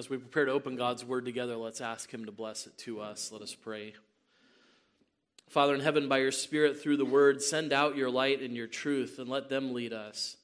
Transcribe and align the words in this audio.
As 0.00 0.08
we 0.08 0.16
prepare 0.16 0.46
to 0.46 0.52
open 0.52 0.76
God's 0.76 1.04
word 1.04 1.26
together, 1.26 1.56
let's 1.56 1.82
ask 1.82 2.10
Him 2.10 2.24
to 2.24 2.32
bless 2.32 2.66
it 2.66 2.78
to 2.78 3.02
us. 3.02 3.30
Let 3.30 3.42
us 3.42 3.54
pray. 3.54 3.92
Father 5.50 5.74
in 5.74 5.82
heaven, 5.82 6.08
by 6.08 6.20
your 6.20 6.32
Spirit 6.32 6.80
through 6.80 6.96
the 6.96 7.04
word, 7.04 7.42
send 7.42 7.70
out 7.70 7.98
your 7.98 8.08
light 8.08 8.40
and 8.40 8.56
your 8.56 8.66
truth 8.66 9.18
and 9.18 9.28
let 9.28 9.50
them 9.50 9.74
lead 9.74 9.92
us. 9.92 10.38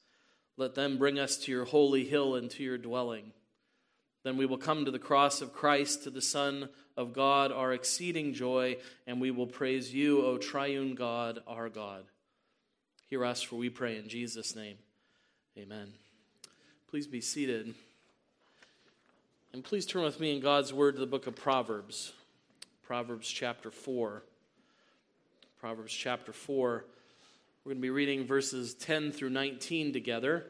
Let 0.57 0.75
them 0.75 0.99
bring 0.99 1.17
us 1.17 1.37
to 1.37 1.51
your 1.51 1.65
holy 1.65 2.05
hill 2.05 2.35
and 2.35 2.51
to 2.51 2.61
your 2.61 2.77
dwelling. 2.77 3.31
Then 4.21 4.37
we 4.37 4.45
will 4.45 4.59
come 4.59 4.85
to 4.85 4.91
the 4.91 4.99
cross 4.99 5.41
of 5.41 5.53
Christ, 5.53 6.03
to 6.03 6.11
the 6.11 6.21
Son 6.21 6.69
of 6.95 7.13
God, 7.13 7.51
our 7.51 7.73
exceeding 7.73 8.35
joy, 8.35 8.77
and 9.07 9.19
we 9.19 9.31
will 9.31 9.47
praise 9.47 9.91
you, 9.91 10.23
O 10.23 10.37
triune 10.37 10.93
God, 10.93 11.39
our 11.47 11.67
God. 11.67 12.03
Hear 13.07 13.25
us, 13.25 13.41
for 13.41 13.55
we 13.55 13.71
pray 13.71 13.97
in 13.97 14.07
Jesus' 14.07 14.55
name. 14.55 14.77
Amen. 15.57 15.93
Please 16.91 17.07
be 17.07 17.21
seated. 17.21 17.73
And 19.57 19.63
please 19.63 19.87
turn 19.87 20.03
with 20.03 20.19
me 20.19 20.35
in 20.35 20.39
God's 20.39 20.71
Word 20.71 20.93
to 20.93 20.99
the 20.99 21.07
book 21.07 21.25
of 21.25 21.35
Proverbs, 21.35 22.13
Proverbs 22.83 23.27
chapter 23.27 23.71
4. 23.71 24.21
Proverbs 25.59 25.91
chapter 25.91 26.31
4. 26.31 26.85
We're 27.63 27.71
going 27.71 27.79
to 27.79 27.81
be 27.81 27.89
reading 27.89 28.27
verses 28.27 28.75
10 28.75 29.11
through 29.11 29.31
19 29.31 29.93
together. 29.93 30.45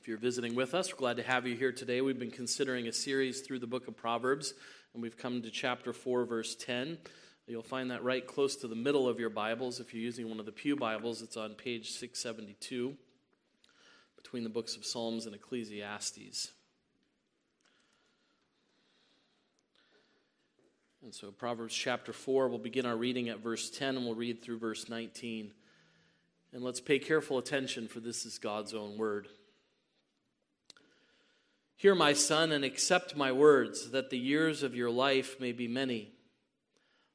If 0.00 0.08
you're 0.08 0.18
visiting 0.18 0.56
with 0.56 0.74
us, 0.74 0.92
we're 0.92 0.98
glad 0.98 1.18
to 1.18 1.22
have 1.22 1.46
you 1.46 1.54
here 1.54 1.70
today. 1.70 2.00
We've 2.00 2.18
been 2.18 2.32
considering 2.32 2.88
a 2.88 2.92
series 2.92 3.42
through 3.42 3.60
the 3.60 3.68
book 3.68 3.86
of 3.86 3.96
Proverbs, 3.96 4.52
and 4.94 5.04
we've 5.04 5.16
come 5.16 5.42
to 5.42 5.50
chapter 5.52 5.92
4, 5.92 6.24
verse 6.24 6.56
10. 6.56 6.98
You'll 7.46 7.62
find 7.62 7.88
that 7.92 8.02
right 8.02 8.26
close 8.26 8.56
to 8.56 8.66
the 8.66 8.74
middle 8.74 9.08
of 9.08 9.20
your 9.20 9.30
Bibles. 9.30 9.78
If 9.78 9.94
you're 9.94 10.02
using 10.02 10.28
one 10.28 10.40
of 10.40 10.46
the 10.46 10.50
Pew 10.50 10.74
Bibles, 10.74 11.22
it's 11.22 11.36
on 11.36 11.54
page 11.54 11.92
672 11.92 12.96
between 14.30 14.44
the 14.44 14.48
books 14.48 14.76
of 14.76 14.86
Psalms 14.86 15.26
and 15.26 15.34
Ecclesiastes. 15.34 16.52
And 21.02 21.12
so, 21.12 21.32
Proverbs 21.32 21.74
chapter 21.74 22.12
4, 22.12 22.46
we'll 22.46 22.58
begin 22.58 22.86
our 22.86 22.96
reading 22.96 23.28
at 23.28 23.40
verse 23.40 23.70
10 23.70 23.96
and 23.96 24.06
we'll 24.06 24.14
read 24.14 24.40
through 24.40 24.60
verse 24.60 24.88
19. 24.88 25.50
And 26.52 26.62
let's 26.62 26.78
pay 26.78 27.00
careful 27.00 27.38
attention, 27.38 27.88
for 27.88 27.98
this 27.98 28.24
is 28.24 28.38
God's 28.38 28.72
own 28.72 28.96
word. 28.98 29.26
Hear, 31.74 31.96
my 31.96 32.12
son, 32.12 32.52
and 32.52 32.64
accept 32.64 33.16
my 33.16 33.32
words, 33.32 33.90
that 33.90 34.10
the 34.10 34.18
years 34.18 34.62
of 34.62 34.76
your 34.76 34.92
life 34.92 35.40
may 35.40 35.50
be 35.50 35.66
many. 35.66 36.12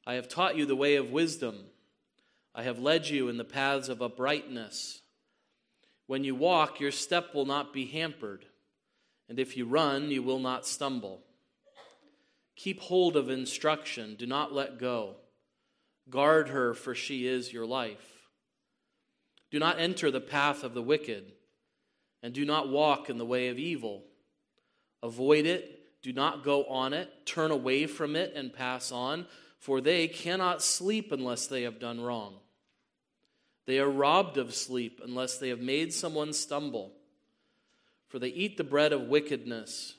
I 0.06 0.16
have 0.16 0.28
taught 0.28 0.58
you 0.58 0.66
the 0.66 0.76
way 0.76 0.96
of 0.96 1.12
wisdom. 1.12 1.64
I 2.54 2.64
have 2.64 2.78
led 2.78 3.08
you 3.08 3.30
in 3.30 3.38
the 3.38 3.42
paths 3.42 3.88
of 3.88 4.02
uprightness. 4.02 5.00
When 6.06 6.24
you 6.24 6.34
walk, 6.34 6.80
your 6.80 6.92
step 6.92 7.34
will 7.34 7.46
not 7.46 7.72
be 7.72 7.86
hampered, 7.86 8.46
and 9.28 9.38
if 9.38 9.56
you 9.56 9.66
run, 9.66 10.10
you 10.10 10.22
will 10.22 10.38
not 10.38 10.66
stumble. 10.66 11.22
Keep 12.54 12.80
hold 12.80 13.16
of 13.16 13.28
instruction, 13.28 14.14
do 14.16 14.26
not 14.26 14.52
let 14.52 14.78
go. 14.78 15.16
Guard 16.08 16.48
her, 16.48 16.74
for 16.74 16.94
she 16.94 17.26
is 17.26 17.52
your 17.52 17.66
life. 17.66 18.28
Do 19.50 19.58
not 19.58 19.80
enter 19.80 20.10
the 20.10 20.20
path 20.20 20.62
of 20.62 20.74
the 20.74 20.82
wicked, 20.82 21.32
and 22.22 22.32
do 22.32 22.44
not 22.44 22.68
walk 22.68 23.10
in 23.10 23.18
the 23.18 23.26
way 23.26 23.48
of 23.48 23.58
evil. 23.58 24.04
Avoid 25.02 25.44
it, 25.44 25.80
do 26.02 26.12
not 26.12 26.44
go 26.44 26.64
on 26.64 26.92
it, 26.92 27.26
turn 27.26 27.50
away 27.50 27.86
from 27.86 28.14
it, 28.14 28.32
and 28.36 28.52
pass 28.52 28.92
on, 28.92 29.26
for 29.58 29.80
they 29.80 30.06
cannot 30.06 30.62
sleep 30.62 31.10
unless 31.10 31.48
they 31.48 31.62
have 31.62 31.80
done 31.80 32.00
wrong. 32.00 32.36
They 33.66 33.78
are 33.80 33.90
robbed 33.90 34.38
of 34.38 34.54
sleep 34.54 35.00
unless 35.02 35.38
they 35.38 35.48
have 35.48 35.60
made 35.60 35.92
someone 35.92 36.32
stumble. 36.32 36.92
For 38.08 38.18
they 38.18 38.28
eat 38.28 38.56
the 38.56 38.64
bread 38.64 38.92
of 38.92 39.02
wickedness 39.02 39.94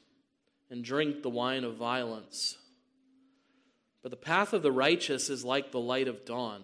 and 0.69 0.83
drink 0.83 1.21
the 1.21 1.29
wine 1.29 1.63
of 1.63 1.75
violence. 1.75 2.57
But 4.01 4.11
the 4.11 4.17
path 4.17 4.53
of 4.53 4.63
the 4.63 4.71
righteous 4.71 5.29
is 5.29 5.43
like 5.43 5.71
the 5.71 5.79
light 5.79 6.07
of 6.07 6.23
dawn, 6.23 6.63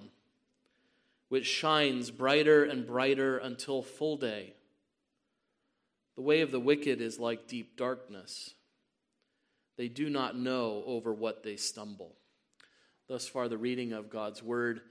which 1.28 1.46
shines 1.46 2.10
brighter 2.10 2.64
and 2.64 2.88
brighter 2.88 3.38
until 3.38 3.82
full 3.82 4.16
day. 4.16 4.54
The 6.16 6.22
way 6.22 6.42
of 6.42 6.52
the 6.52 6.60
wicked 6.60 7.02
is 7.02 7.20
like 7.20 7.48
deep 7.48 7.76
darkness. 7.76 8.54
They 9.78 9.88
do 9.90 10.10
not 10.10 10.38
know 10.38 10.84
over 10.86 11.14
what 11.14 11.44
they 11.44 11.56
stumble. 11.56 12.16
Thus 13.08 13.28
far, 13.28 13.50
the 13.50 13.58
reading 13.58 13.92
of 13.92 14.10
God's 14.10 14.42
word. 14.42 14.82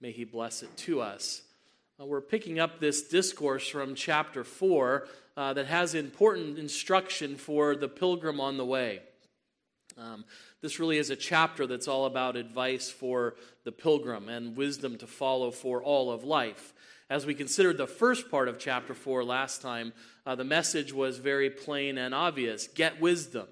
May 0.00 0.12
He 0.12 0.24
bless 0.24 0.62
it 0.62 0.74
to 0.78 1.02
us. 1.02 1.42
Uh, 2.00 2.06
we're 2.06 2.20
picking 2.20 2.58
up 2.58 2.80
this 2.80 3.02
discourse 3.02 3.68
from 3.68 3.94
chapter 3.94 4.42
4 4.42 5.06
uh, 5.36 5.52
that 5.52 5.66
has 5.66 5.94
important 5.94 6.58
instruction 6.58 7.36
for 7.36 7.76
the 7.76 7.88
pilgrim 7.88 8.40
on 8.40 8.56
the 8.56 8.64
way. 8.64 9.00
Um, 9.98 10.24
this 10.62 10.78
really 10.78 10.96
is 10.96 11.10
a 11.10 11.16
chapter 11.16 11.66
that's 11.66 11.88
all 11.88 12.06
about 12.06 12.36
advice 12.36 12.90
for 12.90 13.34
the 13.64 13.72
pilgrim 13.72 14.28
and 14.30 14.56
wisdom 14.56 14.96
to 14.98 15.06
follow 15.06 15.50
for 15.50 15.82
all 15.82 16.10
of 16.10 16.24
life. 16.24 16.72
As 17.10 17.26
we 17.26 17.34
considered 17.34 17.76
the 17.76 17.86
first 17.86 18.30
part 18.30 18.48
of 18.48 18.58
chapter 18.58 18.94
4 18.94 19.22
last 19.22 19.60
time, 19.60 19.92
uh, 20.24 20.34
the 20.34 20.44
message 20.44 20.94
was 20.94 21.18
very 21.18 21.50
plain 21.50 21.98
and 21.98 22.14
obvious 22.14 22.66
get 22.68 23.00
wisdom. 23.00 23.46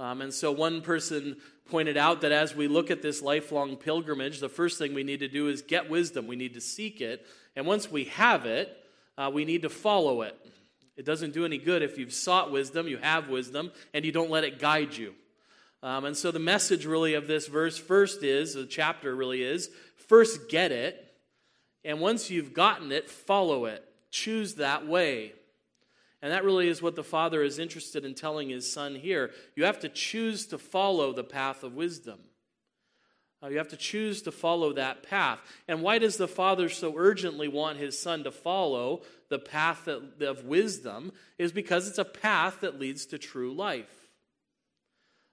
Um, 0.00 0.22
and 0.22 0.32
so 0.32 0.50
one 0.50 0.80
person 0.80 1.36
pointed 1.70 1.98
out 1.98 2.22
that 2.22 2.32
as 2.32 2.56
we 2.56 2.68
look 2.68 2.90
at 2.90 3.02
this 3.02 3.20
lifelong 3.20 3.76
pilgrimage, 3.76 4.40
the 4.40 4.48
first 4.48 4.78
thing 4.78 4.94
we 4.94 5.04
need 5.04 5.20
to 5.20 5.28
do 5.28 5.48
is 5.48 5.60
get 5.60 5.90
wisdom. 5.90 6.26
We 6.26 6.36
need 6.36 6.54
to 6.54 6.60
seek 6.60 7.02
it. 7.02 7.26
And 7.54 7.66
once 7.66 7.90
we 7.90 8.04
have 8.04 8.46
it, 8.46 8.74
uh, 9.18 9.30
we 9.32 9.44
need 9.44 9.60
to 9.62 9.68
follow 9.68 10.22
it. 10.22 10.34
It 10.96 11.04
doesn't 11.04 11.34
do 11.34 11.44
any 11.44 11.58
good 11.58 11.82
if 11.82 11.98
you've 11.98 12.14
sought 12.14 12.50
wisdom, 12.50 12.88
you 12.88 12.96
have 12.96 13.28
wisdom, 13.28 13.72
and 13.92 14.06
you 14.06 14.10
don't 14.10 14.30
let 14.30 14.44
it 14.44 14.58
guide 14.58 14.96
you. 14.96 15.14
Um, 15.82 16.06
and 16.06 16.16
so 16.16 16.30
the 16.30 16.38
message 16.38 16.86
really 16.86 17.12
of 17.12 17.26
this 17.26 17.46
verse 17.46 17.76
first 17.76 18.22
is, 18.22 18.54
the 18.54 18.64
chapter 18.64 19.14
really 19.14 19.42
is, 19.42 19.70
first 20.08 20.48
get 20.48 20.72
it. 20.72 21.12
And 21.84 22.00
once 22.00 22.30
you've 22.30 22.54
gotten 22.54 22.90
it, 22.90 23.10
follow 23.10 23.66
it. 23.66 23.84
Choose 24.10 24.54
that 24.54 24.86
way. 24.86 25.34
And 26.22 26.32
that 26.32 26.44
really 26.44 26.68
is 26.68 26.82
what 26.82 26.96
the 26.96 27.04
Father 27.04 27.42
is 27.42 27.58
interested 27.58 28.04
in 28.04 28.14
telling 28.14 28.50
his 28.50 28.70
Son 28.70 28.94
here. 28.94 29.30
You 29.56 29.64
have 29.64 29.80
to 29.80 29.88
choose 29.88 30.46
to 30.46 30.58
follow 30.58 31.12
the 31.12 31.24
path 31.24 31.62
of 31.62 31.74
wisdom. 31.74 32.18
Uh, 33.42 33.48
you 33.48 33.56
have 33.56 33.68
to 33.68 33.76
choose 33.76 34.20
to 34.22 34.32
follow 34.32 34.74
that 34.74 35.02
path. 35.02 35.40
And 35.66 35.82
why 35.82 35.98
does 35.98 36.18
the 36.18 36.28
Father 36.28 36.68
so 36.68 36.94
urgently 36.96 37.48
want 37.48 37.78
his 37.78 37.98
Son 37.98 38.22
to 38.24 38.30
follow 38.30 39.00
the 39.30 39.38
path 39.38 39.86
that, 39.86 40.20
of 40.20 40.44
wisdom? 40.44 41.12
Is 41.38 41.52
because 41.52 41.88
it's 41.88 41.98
a 41.98 42.04
path 42.04 42.60
that 42.60 42.78
leads 42.78 43.06
to 43.06 43.18
true 43.18 43.54
life. 43.54 44.10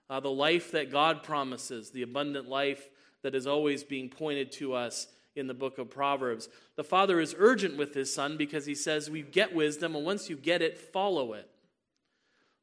Uh, 0.09 0.21
the 0.21 0.31
life 0.31 0.71
that 0.71 0.89
God 0.89 1.21
promises, 1.21 1.89
the 1.89 2.03
abundant 2.03 2.47
life 2.47 2.89
that 3.23 3.35
is 3.35 3.45
always 3.45 3.83
being 3.83 4.09
pointed 4.09 4.53
to 4.53 4.73
us 4.73 5.07
in 5.37 5.47
the 5.47 5.53
book 5.53 5.77
of 5.77 5.89
Proverbs. 5.89 6.49
The 6.75 6.83
father 6.83 7.19
is 7.19 7.35
urgent 7.37 7.77
with 7.77 7.93
his 7.93 8.13
son 8.13 8.37
because 8.37 8.65
he 8.65 8.75
says, 8.75 9.09
We 9.09 9.21
get 9.21 9.55
wisdom, 9.55 9.95
and 9.95 10.05
once 10.05 10.29
you 10.29 10.35
get 10.35 10.61
it, 10.61 10.77
follow 10.77 11.33
it. 11.33 11.49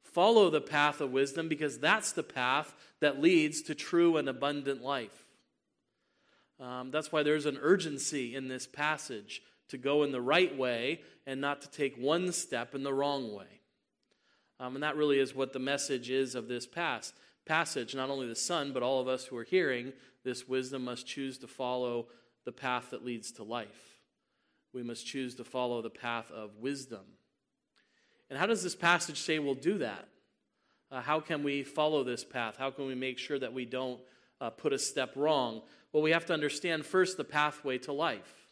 Follow 0.02 0.48
the 0.48 0.60
path 0.60 1.00
of 1.00 1.10
wisdom 1.10 1.48
because 1.48 1.78
that's 1.78 2.12
the 2.12 2.22
path 2.22 2.74
that 3.00 3.20
leads 3.20 3.62
to 3.62 3.74
true 3.74 4.16
and 4.16 4.28
abundant 4.28 4.82
life. 4.82 5.26
Um, 6.60 6.90
that's 6.90 7.10
why 7.10 7.24
there's 7.24 7.46
an 7.46 7.58
urgency 7.60 8.34
in 8.34 8.46
this 8.46 8.66
passage 8.66 9.42
to 9.68 9.78
go 9.78 10.04
in 10.04 10.12
the 10.12 10.20
right 10.20 10.56
way 10.56 11.00
and 11.26 11.40
not 11.40 11.62
to 11.62 11.70
take 11.70 11.96
one 11.96 12.32
step 12.32 12.74
in 12.74 12.84
the 12.84 12.94
wrong 12.94 13.34
way. 13.34 13.60
Um, 14.60 14.76
and 14.76 14.82
that 14.84 14.96
really 14.96 15.18
is 15.18 15.34
what 15.34 15.52
the 15.52 15.58
message 15.58 16.10
is 16.10 16.34
of 16.34 16.46
this 16.46 16.66
pass, 16.66 17.12
passage. 17.44 17.94
Not 17.94 18.10
only 18.10 18.28
the 18.28 18.36
son, 18.36 18.72
but 18.72 18.82
all 18.82 19.00
of 19.00 19.08
us 19.08 19.24
who 19.24 19.36
are 19.36 19.44
hearing 19.44 19.92
this 20.22 20.48
wisdom 20.48 20.84
must 20.84 21.06
choose 21.06 21.38
to 21.38 21.48
follow 21.48 22.06
the 22.44 22.52
path 22.52 22.90
that 22.90 23.04
leads 23.04 23.32
to 23.32 23.42
life. 23.42 23.98
We 24.72 24.82
must 24.82 25.06
choose 25.06 25.34
to 25.36 25.44
follow 25.44 25.82
the 25.82 25.90
path 25.90 26.30
of 26.30 26.56
wisdom. 26.58 27.04
And 28.28 28.38
how 28.38 28.46
does 28.46 28.62
this 28.62 28.74
passage 28.74 29.20
say 29.20 29.38
we'll 29.38 29.54
do 29.54 29.78
that? 29.78 30.08
Uh, 30.90 31.00
how 31.00 31.20
can 31.20 31.42
we 31.42 31.62
follow 31.62 32.04
this 32.04 32.24
path? 32.24 32.56
How 32.58 32.70
can 32.70 32.86
we 32.86 32.94
make 32.94 33.18
sure 33.18 33.38
that 33.38 33.52
we 33.52 33.64
don't 33.64 34.00
uh, 34.40 34.50
put 34.50 34.72
a 34.72 34.78
step 34.78 35.12
wrong? 35.16 35.62
Well, 35.92 36.02
we 36.02 36.10
have 36.10 36.26
to 36.26 36.34
understand 36.34 36.84
first 36.84 37.16
the 37.16 37.24
pathway 37.24 37.78
to 37.78 37.92
life. 37.92 38.48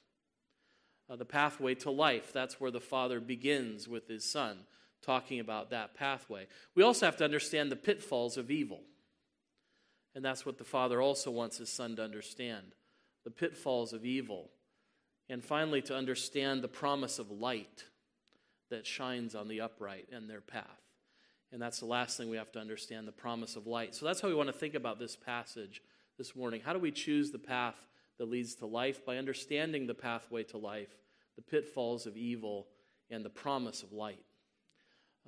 Uh, 1.10 1.16
the 1.16 1.24
pathway 1.24 1.74
to 1.76 1.90
life, 1.90 2.32
that's 2.32 2.60
where 2.60 2.70
the 2.70 2.80
Father 2.80 3.20
begins 3.20 3.88
with 3.88 4.08
his 4.08 4.24
Son, 4.24 4.58
talking 5.02 5.40
about 5.40 5.70
that 5.70 5.94
pathway. 5.94 6.46
We 6.74 6.82
also 6.82 7.06
have 7.06 7.16
to 7.16 7.24
understand 7.24 7.70
the 7.70 7.76
pitfalls 7.76 8.36
of 8.36 8.50
evil. 8.50 8.80
And 10.14 10.24
that's 10.24 10.46
what 10.46 10.58
the 10.58 10.64
Father 10.64 11.02
also 11.02 11.30
wants 11.30 11.58
his 11.58 11.70
Son 11.70 11.96
to 11.96 12.04
understand 12.04 12.74
the 13.24 13.30
pitfalls 13.30 13.92
of 13.92 14.04
evil, 14.04 14.50
and 15.28 15.44
finally 15.44 15.82
to 15.82 15.96
understand 15.96 16.62
the 16.62 16.68
promise 16.68 17.18
of 17.18 17.30
light 17.30 17.84
that 18.70 18.86
shines 18.86 19.34
on 19.34 19.48
the 19.48 19.60
upright 19.60 20.08
and 20.12 20.28
their 20.28 20.40
path. 20.40 20.64
And 21.52 21.60
that's 21.60 21.80
the 21.80 21.86
last 21.86 22.16
thing 22.16 22.30
we 22.30 22.38
have 22.38 22.52
to 22.52 22.58
understand 22.58 23.06
the 23.06 23.12
promise 23.12 23.56
of 23.56 23.66
light. 23.66 23.94
So 23.94 24.06
that's 24.06 24.20
how 24.20 24.28
we 24.28 24.34
want 24.34 24.48
to 24.48 24.54
think 24.54 24.74
about 24.74 24.98
this 24.98 25.14
passage 25.14 25.82
this 26.16 26.34
morning. 26.34 26.62
How 26.64 26.72
do 26.72 26.78
we 26.78 26.90
choose 26.90 27.30
the 27.30 27.38
path 27.38 27.76
that 28.18 28.30
leads 28.30 28.54
to 28.56 28.66
life? 28.66 29.04
By 29.04 29.18
understanding 29.18 29.86
the 29.86 29.94
pathway 29.94 30.44
to 30.44 30.56
life, 30.56 30.96
the 31.36 31.42
pitfalls 31.42 32.06
of 32.06 32.16
evil, 32.16 32.68
and 33.10 33.24
the 33.24 33.30
promise 33.30 33.82
of 33.82 33.92
light. 33.92 34.24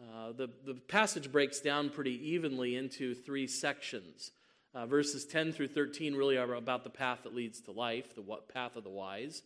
Uh, 0.01 0.33
the, 0.33 0.49
the 0.65 0.75
passage 0.75 1.31
breaks 1.31 1.61
down 1.61 1.91
pretty 1.91 2.31
evenly 2.31 2.77
into 2.77 3.15
three 3.15 3.47
sections. 3.47 4.33
Uh, 4.75 4.87
verses 4.87 5.25
10 5.25 5.53
through 5.53 5.69
13 5.69 6.17
really 6.17 6.37
are 6.37 6.55
about 6.55 6.83
the 6.83 6.91
path 6.91 7.21
that 7.23 7.35
leads 7.35 7.61
to 7.61 7.71
life, 7.71 8.17
the 8.17 8.23
what, 8.23 8.53
path 8.53 8.75
of 8.75 8.83
the 8.83 8.91
wise. 8.91 9.43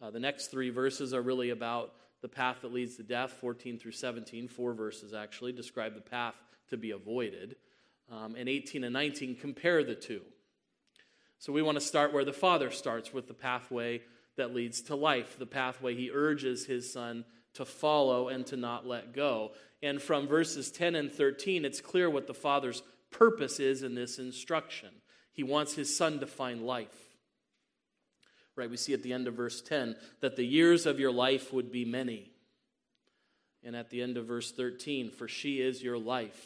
Uh, 0.00 0.08
the 0.10 0.20
next 0.20 0.52
three 0.52 0.70
verses 0.70 1.12
are 1.12 1.20
really 1.20 1.50
about 1.50 1.94
the 2.22 2.28
path 2.28 2.58
that 2.62 2.72
leads 2.72 2.96
to 2.96 3.02
death, 3.02 3.32
14 3.40 3.76
through 3.78 3.92
17. 3.92 4.46
Four 4.46 4.74
verses 4.74 5.12
actually 5.12 5.52
describe 5.52 5.94
the 5.94 6.00
path 6.00 6.34
to 6.70 6.76
be 6.76 6.92
avoided. 6.92 7.56
Um, 8.10 8.36
and 8.36 8.48
18 8.48 8.84
and 8.84 8.92
19 8.92 9.34
compare 9.36 9.82
the 9.82 9.96
two. 9.96 10.20
So 11.40 11.52
we 11.52 11.62
want 11.62 11.76
to 11.76 11.84
start 11.84 12.12
where 12.12 12.24
the 12.24 12.32
Father 12.32 12.70
starts 12.70 13.12
with 13.12 13.26
the 13.26 13.34
pathway 13.34 14.02
that 14.36 14.54
leads 14.54 14.82
to 14.82 14.94
life, 14.94 15.38
the 15.40 15.46
pathway 15.46 15.96
he 15.96 16.10
urges 16.12 16.66
his 16.66 16.92
Son 16.92 17.24
to 17.54 17.64
follow 17.64 18.28
and 18.28 18.46
to 18.46 18.56
not 18.56 18.86
let 18.86 19.12
go. 19.12 19.50
And 19.82 20.00
from 20.00 20.28
verses 20.28 20.70
10 20.70 20.94
and 20.94 21.10
13, 21.10 21.64
it's 21.64 21.80
clear 21.80 22.08
what 22.08 22.28
the 22.28 22.34
Father's 22.34 22.82
purpose 23.10 23.60
is 23.60 23.82
in 23.82 23.94
this 23.94 24.18
instruction. 24.18 24.90
He 25.32 25.42
wants 25.42 25.74
his 25.74 25.94
Son 25.94 26.20
to 26.20 26.26
find 26.26 26.62
life. 26.62 26.94
Right, 28.56 28.70
we 28.70 28.76
see 28.76 28.92
at 28.92 29.04
the 29.04 29.12
end 29.12 29.28
of 29.28 29.34
verse 29.34 29.62
10 29.62 29.94
that 30.20 30.34
the 30.34 30.44
years 30.44 30.84
of 30.84 30.98
your 30.98 31.12
life 31.12 31.52
would 31.52 31.70
be 31.70 31.84
many. 31.84 32.32
And 33.64 33.76
at 33.76 33.90
the 33.90 34.02
end 34.02 34.16
of 34.16 34.26
verse 34.26 34.50
13, 34.50 35.10
for 35.10 35.28
she 35.28 35.60
is 35.60 35.82
your 35.82 35.98
life. 35.98 36.44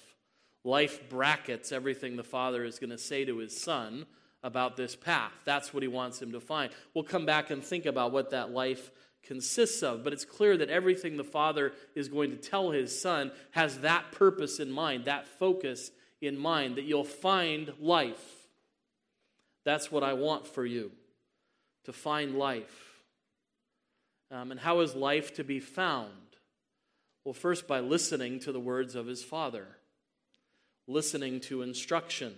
Life 0.64 1.08
brackets 1.08 1.72
everything 1.72 2.16
the 2.16 2.22
Father 2.22 2.64
is 2.64 2.78
going 2.78 2.90
to 2.90 2.98
say 2.98 3.24
to 3.24 3.38
his 3.38 3.58
Son 3.58 4.06
about 4.42 4.76
this 4.76 4.94
path. 4.94 5.32
That's 5.44 5.72
what 5.72 5.82
he 5.82 5.88
wants 5.88 6.20
him 6.20 6.32
to 6.32 6.40
find. 6.40 6.72
We'll 6.94 7.04
come 7.04 7.26
back 7.26 7.50
and 7.50 7.64
think 7.64 7.86
about 7.86 8.12
what 8.12 8.30
that 8.30 8.50
life 8.50 8.90
consists 9.22 9.82
of, 9.82 10.02
but 10.02 10.12
it's 10.12 10.24
clear 10.24 10.56
that 10.56 10.68
everything 10.68 11.16
the 11.16 11.24
Father 11.24 11.72
is 11.94 12.08
going 12.08 12.30
to 12.30 12.36
tell 12.36 12.70
his 12.70 13.00
Son 13.00 13.30
has 13.52 13.78
that 13.78 14.10
purpose 14.12 14.58
in 14.58 14.70
mind, 14.70 15.04
that 15.04 15.26
focus 15.26 15.90
in 16.22 16.38
mind, 16.38 16.76
that 16.76 16.84
you'll 16.84 17.04
find 17.04 17.72
life. 17.80 18.46
That's 19.64 19.90
what 19.90 20.02
I 20.02 20.14
want 20.14 20.46
for 20.46 20.64
you, 20.64 20.92
to 21.84 21.92
find 21.92 22.38
life. 22.38 23.02
Um, 24.30 24.50
and 24.50 24.60
how 24.60 24.80
is 24.80 24.94
life 24.94 25.34
to 25.34 25.44
be 25.44 25.60
found? 25.60 26.10
Well, 27.24 27.34
first 27.34 27.68
by 27.68 27.80
listening 27.80 28.40
to 28.40 28.52
the 28.52 28.60
words 28.60 28.94
of 28.94 29.06
his 29.06 29.22
Father, 29.22 29.66
listening 30.86 31.40
to 31.40 31.62
instruction. 31.62 32.34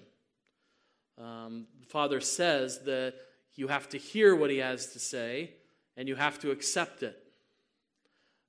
Um, 1.19 1.67
the 1.81 1.87
Father 1.87 2.21
says 2.21 2.81
that 2.81 3.15
you 3.55 3.69
have 3.69 3.89
to 3.91 3.99
hear 3.99 4.35
what 4.35 4.51
He 4.51 4.59
has 4.59 4.93
to 4.93 4.99
say 4.99 5.53
and 5.97 6.09
you 6.09 6.17
have 6.17 6.39
to 6.41 6.51
accept 6.51 7.03
it. 7.03 7.17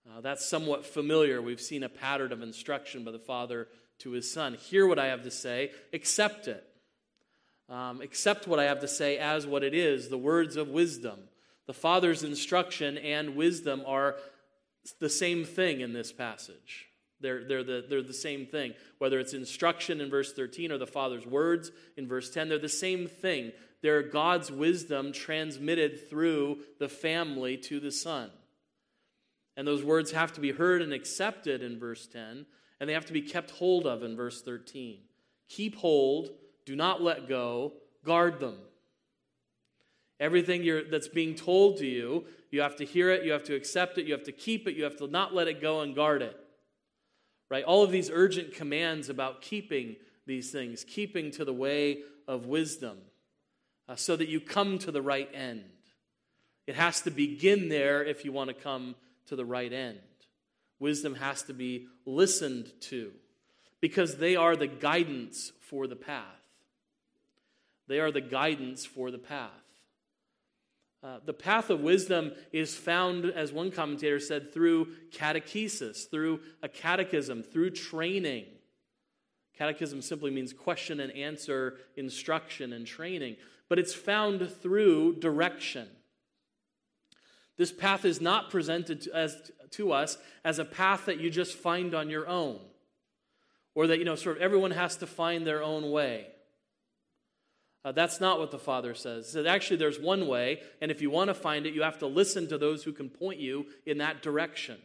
Uh, 0.07 0.21
that's 0.21 0.47
somewhat 0.47 0.85
familiar. 0.85 1.41
We've 1.41 1.61
seen 1.61 1.83
a 1.83 1.89
pattern 1.89 2.31
of 2.31 2.41
instruction 2.41 3.03
by 3.03 3.11
the 3.11 3.19
Father 3.19 3.67
to 3.99 4.11
His 4.11 4.31
Son. 4.31 4.55
Hear 4.55 4.87
what 4.87 4.99
I 4.99 5.07
have 5.07 5.23
to 5.23 5.31
say, 5.31 5.71
accept 5.93 6.47
it. 6.47 6.63
Um, 7.67 8.01
accept 8.01 8.47
what 8.47 8.59
I 8.59 8.65
have 8.65 8.81
to 8.81 8.87
say 8.87 9.17
as 9.17 9.47
what 9.47 9.63
it 9.63 9.73
is 9.73 10.09
the 10.09 10.17
words 10.17 10.55
of 10.55 10.69
wisdom. 10.69 11.19
The 11.65 11.73
Father's 11.73 12.23
instruction 12.23 12.97
and 12.97 13.35
wisdom 13.35 13.81
are 13.87 14.17
the 14.99 15.09
same 15.09 15.45
thing 15.45 15.81
in 15.81 15.93
this 15.93 16.11
passage. 16.11 16.87
They're, 17.21 17.43
they're, 17.43 17.63
the, 17.63 17.85
they're 17.89 18.03
the 18.03 18.13
same 18.13 18.45
thing. 18.45 18.73
Whether 18.99 19.19
it's 19.19 19.33
instruction 19.33 19.99
in 19.99 20.09
verse 20.09 20.33
13 20.33 20.71
or 20.71 20.77
the 20.77 20.85
Father's 20.85 21.25
words 21.25 21.71
in 21.97 22.07
verse 22.07 22.29
10, 22.29 22.49
they're 22.49 22.59
the 22.59 22.69
same 22.69 23.07
thing. 23.07 23.51
They're 23.81 24.03
God's 24.03 24.51
wisdom 24.51 25.11
transmitted 25.11 26.09
through 26.09 26.59
the 26.79 26.89
family 26.89 27.57
to 27.57 27.79
the 27.79 27.91
Son. 27.91 28.29
And 29.57 29.65
those 29.65 29.83
words 29.83 30.11
have 30.11 30.33
to 30.33 30.41
be 30.41 30.51
heard 30.51 30.81
and 30.81 30.93
accepted 30.93 31.63
in 31.63 31.79
verse 31.79 32.05
10, 32.07 32.45
and 32.79 32.89
they 32.89 32.93
have 32.93 33.05
to 33.05 33.13
be 33.13 33.21
kept 33.21 33.51
hold 33.51 33.85
of 33.87 34.03
in 34.03 34.15
verse 34.15 34.41
13. 34.41 34.99
Keep 35.49 35.75
hold, 35.75 36.29
do 36.65 36.75
not 36.75 37.01
let 37.01 37.27
go, 37.27 37.73
guard 38.03 38.39
them. 38.39 38.57
Everything 40.19 40.85
that's 40.89 41.07
being 41.07 41.35
told 41.35 41.77
to 41.77 41.85
you, 41.85 42.25
you 42.49 42.61
have 42.61 42.77
to 42.77 42.85
hear 42.85 43.09
it, 43.11 43.25
you 43.25 43.33
have 43.33 43.43
to 43.43 43.55
accept 43.55 43.97
it, 43.97 44.05
you 44.05 44.13
have 44.13 44.23
to 44.23 44.31
keep 44.31 44.67
it, 44.67 44.75
you 44.75 44.85
have 44.85 44.97
to 44.97 45.07
not 45.07 45.33
let 45.33 45.47
it 45.47 45.61
go 45.61 45.81
and 45.81 45.95
guard 45.95 46.21
it. 46.21 46.37
Right? 47.51 47.63
All 47.63 47.83
of 47.83 47.91
these 47.91 48.09
urgent 48.11 48.53
commands 48.55 49.09
about 49.09 49.41
keeping 49.41 49.97
these 50.25 50.51
things, 50.51 50.83
keeping 50.83 51.31
to 51.31 51.45
the 51.45 51.53
way 51.53 51.99
of 52.27 52.45
wisdom, 52.45 52.97
uh, 53.87 53.95
so 53.95 54.15
that 54.15 54.29
you 54.29 54.39
come 54.39 54.79
to 54.79 54.91
the 54.91 55.01
right 55.01 55.29
end. 55.33 55.63
It 56.65 56.75
has 56.75 57.01
to 57.01 57.11
begin 57.11 57.69
there 57.69 58.03
if 58.03 58.25
you 58.25 58.31
want 58.31 58.47
to 58.49 58.55
come 58.55 58.95
to 59.27 59.35
the 59.35 59.45
right 59.45 59.71
end. 59.71 59.99
Wisdom 60.79 61.15
has 61.15 61.43
to 61.43 61.53
be 61.53 61.87
listened 62.05 62.71
to 62.81 63.11
because 63.81 64.17
they 64.17 64.35
are 64.35 64.55
the 64.55 64.67
guidance 64.67 65.51
for 65.61 65.87
the 65.87 65.95
path. 65.95 66.23
They 67.87 67.99
are 67.99 68.11
the 68.11 68.21
guidance 68.21 68.85
for 68.85 69.11
the 69.11 69.19
path. 69.19 69.49
Uh, 71.03 71.19
the 71.23 71.33
path 71.33 71.69
of 71.69 71.81
wisdom 71.81 72.31
is 72.51 72.75
found, 72.75 73.25
as 73.25 73.53
one 73.53 73.69
commentator 73.69 74.19
said, 74.19 74.51
through 74.51 74.87
catechesis, 75.11 76.09
through 76.09 76.39
a 76.63 76.67
catechism, 76.67 77.43
through 77.43 77.69
training. 77.69 78.45
Catechism 79.55 80.01
simply 80.01 80.31
means 80.31 80.51
question 80.51 80.99
and 80.99 81.11
answer, 81.13 81.77
instruction, 81.95 82.73
and 82.73 82.87
training. 82.87 83.35
But 83.69 83.77
it's 83.77 83.93
found 83.93 84.51
through 84.61 85.19
direction. 85.19 85.87
This 87.57 87.71
path 87.71 88.03
is 88.03 88.19
not 88.19 88.49
presented 88.49 89.07
as, 89.13 89.51
to 89.71 89.91
us 89.91 90.17
as 90.43 90.59
a 90.59 90.65
path 90.65 91.05
that 91.05 91.19
you 91.19 91.29
just 91.29 91.57
find 91.57 91.93
on 91.93 92.09
your 92.09 92.27
own, 92.27 92.59
or 93.73 93.87
that, 93.87 93.99
you 93.99 94.05
know, 94.05 94.15
sort 94.15 94.37
of 94.37 94.41
everyone 94.41 94.71
has 94.71 94.97
to 94.97 95.07
find 95.07 95.45
their 95.45 95.63
own 95.63 95.91
way. 95.91 96.27
Uh, 97.83 97.91
that's 97.91 98.19
not 98.19 98.39
what 98.39 98.49
the 98.49 98.57
Father 98.57 98.95
says. 98.95 99.35
Actually, 99.35 99.77
there's 99.77 99.99
one 99.99 100.27
way, 100.27 100.59
and 100.81 100.89
if 100.89 101.03
you 101.03 101.11
want 101.11 101.27
to 101.27 101.35
find 101.35 101.67
it, 101.67 101.73
you 101.75 101.83
have 101.83 101.99
to 101.99 102.07
listen 102.07 102.47
to 102.47 102.57
those 102.57 102.83
who 102.83 102.91
can 102.91 103.09
point 103.09 103.39
you 103.39 103.67
in 103.85 103.99
that 103.99 104.23
direction. 104.23 104.77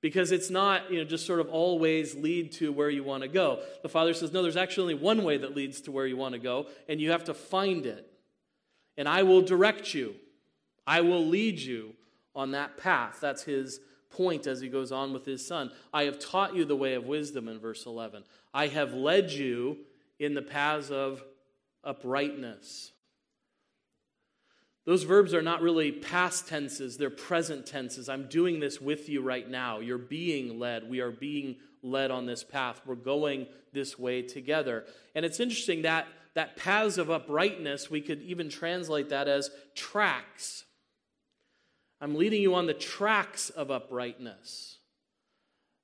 Because 0.00 0.32
it's 0.32 0.48
not, 0.48 0.90
you 0.90 0.98
know, 0.98 1.04
just 1.04 1.26
sort 1.26 1.40
of 1.40 1.48
always 1.48 2.14
lead 2.14 2.52
to 2.52 2.72
where 2.72 2.88
you 2.88 3.04
want 3.04 3.24
to 3.24 3.28
go. 3.28 3.60
The 3.82 3.88
Father 3.90 4.14
says, 4.14 4.32
no, 4.32 4.42
there's 4.42 4.56
actually 4.56 4.94
only 4.94 5.04
one 5.04 5.22
way 5.22 5.36
that 5.36 5.54
leads 5.54 5.82
to 5.82 5.92
where 5.92 6.06
you 6.06 6.16
want 6.16 6.32
to 6.32 6.38
go, 6.38 6.68
and 6.88 7.00
you 7.00 7.10
have 7.10 7.24
to 7.24 7.34
find 7.34 7.84
it. 7.84 8.10
And 8.96 9.06
I 9.06 9.24
will 9.24 9.42
direct 9.42 9.92
you, 9.92 10.14
I 10.86 11.02
will 11.02 11.26
lead 11.26 11.58
you 11.58 11.94
on 12.38 12.52
that 12.52 12.78
path. 12.78 13.18
That's 13.20 13.42
his 13.42 13.80
point 14.10 14.46
as 14.46 14.60
he 14.60 14.68
goes 14.68 14.92
on 14.92 15.12
with 15.12 15.26
his 15.26 15.46
son. 15.46 15.70
I 15.92 16.04
have 16.04 16.18
taught 16.18 16.54
you 16.54 16.64
the 16.64 16.76
way 16.76 16.94
of 16.94 17.04
wisdom 17.04 17.48
in 17.48 17.58
verse 17.58 17.84
11. 17.84 18.24
I 18.54 18.68
have 18.68 18.94
led 18.94 19.30
you 19.30 19.78
in 20.18 20.34
the 20.34 20.42
paths 20.42 20.90
of 20.90 21.22
uprightness. 21.84 22.92
Those 24.86 25.02
verbs 25.02 25.34
are 25.34 25.42
not 25.42 25.60
really 25.60 25.92
past 25.92 26.48
tenses, 26.48 26.96
they're 26.96 27.10
present 27.10 27.66
tenses. 27.66 28.08
I'm 28.08 28.28
doing 28.28 28.60
this 28.60 28.80
with 28.80 29.08
you 29.08 29.20
right 29.20 29.48
now. 29.48 29.80
You're 29.80 29.98
being 29.98 30.58
led. 30.58 30.88
We 30.88 31.00
are 31.00 31.10
being 31.10 31.56
led 31.82 32.10
on 32.10 32.24
this 32.24 32.42
path. 32.42 32.80
We're 32.86 32.94
going 32.94 33.48
this 33.72 33.98
way 33.98 34.22
together. 34.22 34.86
And 35.14 35.26
it's 35.26 35.40
interesting 35.40 35.82
that 35.82 36.06
that 36.34 36.56
paths 36.56 36.98
of 36.98 37.10
uprightness, 37.10 37.90
we 37.90 38.00
could 38.00 38.22
even 38.22 38.48
translate 38.48 39.08
that 39.10 39.28
as 39.28 39.50
tracks. 39.74 40.64
I'm 42.00 42.14
leading 42.14 42.42
you 42.42 42.54
on 42.54 42.66
the 42.66 42.74
tracks 42.74 43.50
of 43.50 43.70
uprightness. 43.70 44.76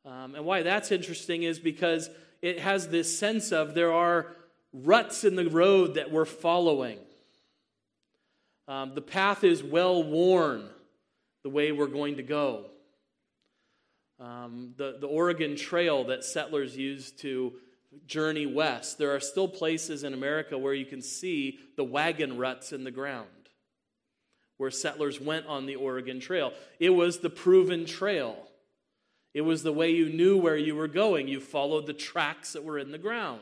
Um, 0.05 0.35
and 0.35 0.45
why 0.45 0.63
that's 0.63 0.93
interesting 0.93 1.43
is 1.43 1.59
because 1.59 2.11
it 2.43 2.61
has 2.61 2.89
this 2.89 3.19
sense 3.19 3.53
of 3.53 3.75
there 3.75 3.93
are 3.93 4.29
ruts 4.73 5.25
in 5.25 5.35
the 5.35 5.49
road 5.49 5.95
that 5.95 6.13
we're 6.13 6.25
following. 6.25 6.99
Um, 8.69 8.95
the 8.95 9.03
path 9.03 9.45
is 9.45 9.63
well 9.63 10.03
worn, 10.03 10.69
the 11.43 11.51
way 11.51 11.73
we're 11.73 11.87
going 11.87 12.17
to 12.17 12.23
go. 12.23 12.67
Um, 14.21 14.75
the, 14.77 14.99
the 15.01 15.07
Oregon 15.07 15.57
Trail 15.57 16.05
that 16.05 16.25
settlers 16.25 16.77
used 16.77 17.19
to 17.21 17.55
journey 18.07 18.47
west, 18.47 18.99
there 18.99 19.15
are 19.15 19.21
still 19.21 19.49
places 19.49 20.05
in 20.05 20.15
America 20.15 20.57
where 20.57 20.75
you 20.75 20.87
can 20.87 21.03
see 21.03 21.59
the 21.77 21.85
wagon 21.85 22.39
ruts 22.39 22.73
in 22.73 22.85
the 22.85 22.91
ground 22.91 23.29
where 24.57 24.71
settlers 24.71 25.21
went 25.21 25.47
on 25.47 25.67
the 25.67 25.77
Oregon 25.77 26.21
Trail. 26.21 26.53
It 26.79 26.91
was 26.91 27.19
the 27.19 27.31
proven 27.31 27.87
trail. 27.87 28.37
It 29.33 29.43
was 29.43 29.63
the 29.63 29.73
way 29.73 29.91
you 29.91 30.09
knew 30.09 30.39
where 30.39 30.57
you 30.57 30.77
were 30.77 30.89
going. 30.89 31.27
You 31.27 31.41
followed 31.41 31.87
the 31.87 31.93
tracks 31.93 32.53
that 32.53 32.65
were 32.65 32.79
in 32.79 32.93
the 32.93 32.99
ground. 32.99 33.41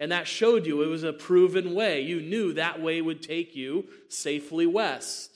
And 0.00 0.12
that 0.12 0.26
showed 0.26 0.66
you 0.66 0.82
it 0.82 0.88
was 0.88 1.04
a 1.04 1.12
proven 1.12 1.74
way. 1.74 2.00
You 2.00 2.20
knew 2.20 2.52
that 2.54 2.80
way 2.82 3.00
would 3.00 3.22
take 3.22 3.54
you 3.54 3.86
safely 4.08 4.66
west. 4.66 5.30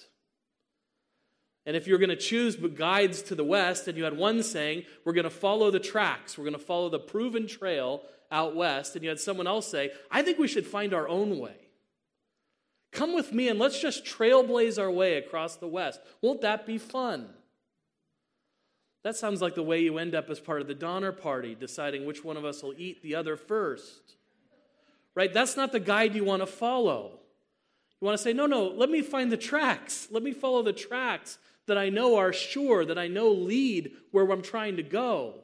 And 1.67 1.77
if 1.77 1.87
you're 1.87 1.99
going 1.99 2.11
to 2.11 2.17
choose 2.17 2.57
guides 2.57 3.23
to 3.23 3.35
the 3.35 3.45
west, 3.45 3.89
and 3.89 3.97
you 3.97 4.05
had 4.05 4.17
one 4.17 4.43
saying, 4.43 4.85
We're 5.05 5.13
going 5.13 5.25
to 5.25 5.31
follow 5.31 5.71
the 5.71 5.81
tracks, 5.81 6.37
we're 6.37 6.45
going 6.45 6.59
to 6.59 6.59
follow 6.59 6.89
the 6.89 6.99
proven 6.99 7.47
trail 7.47 8.03
out 8.31 8.57
west, 8.57 8.95
and 8.95 9.03
you 9.03 9.09
had 9.09 9.21
someone 9.21 9.47
else 9.47 9.67
say, 9.67 9.91
I 10.11 10.23
think 10.23 10.39
we 10.39 10.49
should 10.49 10.67
find 10.67 10.95
our 10.95 11.09
own 11.09 11.39
way. 11.39 11.60
Come 12.93 13.15
with 13.15 13.33
me 13.33 13.49
and 13.49 13.59
let's 13.59 13.81
just 13.81 14.05
trailblaze 14.05 14.81
our 14.81 14.91
way 14.91 15.15
across 15.15 15.57
the 15.57 15.69
west. 15.69 16.01
Won't 16.23 16.41
that 16.41 16.67
be 16.67 16.79
fun? 16.79 17.29
That 19.03 19.17
sounds 19.17 19.41
like 19.41 19.55
the 19.55 19.63
way 19.63 19.81
you 19.81 19.99
end 19.99 20.15
up 20.15 20.29
as 20.29 20.41
part 20.41 20.61
of 20.61 20.67
the 20.67 20.75
Donner 20.75 21.13
Party, 21.13 21.55
deciding 21.55 22.05
which 22.05 22.25
one 22.25 22.37
of 22.37 22.45
us 22.45 22.63
will 22.63 22.75
eat 22.77 23.03
the 23.03 23.15
other 23.15 23.37
first. 23.37 24.17
Right? 25.15 25.33
That's 25.33 25.57
not 25.57 25.73
the 25.73 25.81
guide 25.81 26.15
you 26.15 26.25
want 26.25 26.43
to 26.43 26.47
follow. 26.47 27.21
You 28.01 28.07
want 28.07 28.19
to 28.19 28.23
say, 28.23 28.33
no, 28.33 28.47
no, 28.47 28.65
let 28.65 28.91
me 28.91 29.03
find 29.03 29.31
the 29.31 29.37
tracks. 29.37 30.09
Let 30.11 30.23
me 30.23 30.33
follow 30.33 30.63
the 30.63 30.73
tracks 30.73 31.39
that 31.67 31.79
I 31.79 31.89
know 31.89 32.17
are 32.17 32.33
sure, 32.33 32.85
that 32.85 32.99
I 32.99 33.09
know 33.09 33.31
lead 33.31 33.93
where 34.11 34.31
I'm 34.31 34.43
trying 34.43 34.77
to 34.77 34.83
go. 34.83 35.35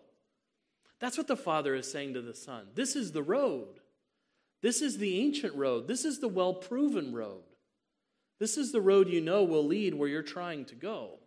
That's 0.98 1.18
what 1.18 1.28
the 1.28 1.36
Father 1.36 1.74
is 1.74 1.90
saying 1.90 2.14
to 2.14 2.22
the 2.22 2.34
Son. 2.34 2.66
This 2.74 2.96
is 2.96 3.12
the 3.12 3.22
road. 3.22 3.80
This 4.66 4.82
is 4.82 4.98
the 4.98 5.20
ancient 5.20 5.54
road. 5.54 5.86
This 5.86 6.04
is 6.04 6.18
the 6.18 6.26
well 6.26 6.52
proven 6.52 7.14
road. 7.14 7.44
This 8.40 8.56
is 8.56 8.72
the 8.72 8.80
road 8.80 9.08
you 9.08 9.20
know 9.20 9.44
will 9.44 9.64
lead 9.64 9.94
where 9.94 10.08
you're 10.08 10.24
trying 10.24 10.64
to 10.64 10.74
go. 10.74 11.20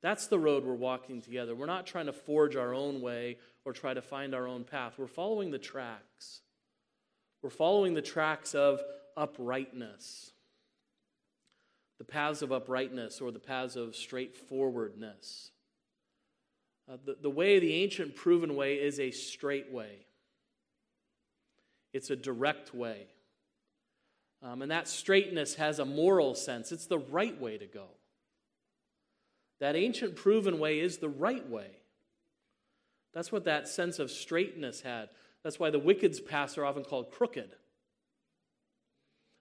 That's 0.00 0.26
the 0.26 0.38
road 0.38 0.64
we're 0.64 0.72
walking 0.72 1.20
together. 1.20 1.54
We're 1.54 1.66
not 1.66 1.86
trying 1.86 2.06
to 2.06 2.14
forge 2.14 2.56
our 2.56 2.72
own 2.72 3.02
way 3.02 3.36
or 3.66 3.74
try 3.74 3.92
to 3.92 4.00
find 4.00 4.34
our 4.34 4.48
own 4.48 4.64
path. 4.64 4.94
We're 4.96 5.06
following 5.06 5.50
the 5.50 5.58
tracks. 5.58 6.40
We're 7.42 7.50
following 7.50 7.92
the 7.92 8.00
tracks 8.00 8.54
of 8.54 8.80
uprightness, 9.14 10.30
the 11.98 12.06
paths 12.06 12.40
of 12.40 12.52
uprightness 12.52 13.20
or 13.20 13.32
the 13.32 13.38
paths 13.38 13.76
of 13.76 13.94
straightforwardness. 13.94 15.50
Uh, 16.90 16.96
the, 17.04 17.18
the 17.20 17.28
way, 17.28 17.58
the 17.58 17.74
ancient 17.74 18.16
proven 18.16 18.56
way, 18.56 18.76
is 18.76 18.98
a 18.98 19.10
straight 19.10 19.70
way, 19.70 20.06
it's 21.92 22.10
a 22.10 22.16
direct 22.16 22.74
way. 22.74 23.06
Um, 24.42 24.62
and 24.62 24.70
that 24.70 24.86
straightness 24.86 25.54
has 25.56 25.78
a 25.78 25.84
moral 25.84 26.34
sense, 26.34 26.70
it's 26.70 26.86
the 26.86 26.98
right 26.98 27.38
way 27.40 27.58
to 27.58 27.66
go. 27.66 27.88
That 29.60 29.74
ancient 29.74 30.14
proven 30.14 30.58
way 30.60 30.78
is 30.78 30.98
the 30.98 31.08
right 31.08 31.48
way. 31.48 31.70
That's 33.12 33.32
what 33.32 33.44
that 33.44 33.68
sense 33.68 33.98
of 33.98 34.10
straightness 34.10 34.82
had. 34.82 35.08
That's 35.42 35.58
why 35.58 35.70
the 35.70 35.78
wicked's 35.78 36.20
paths 36.20 36.56
are 36.58 36.64
often 36.64 36.84
called 36.84 37.10
crooked. 37.10 37.50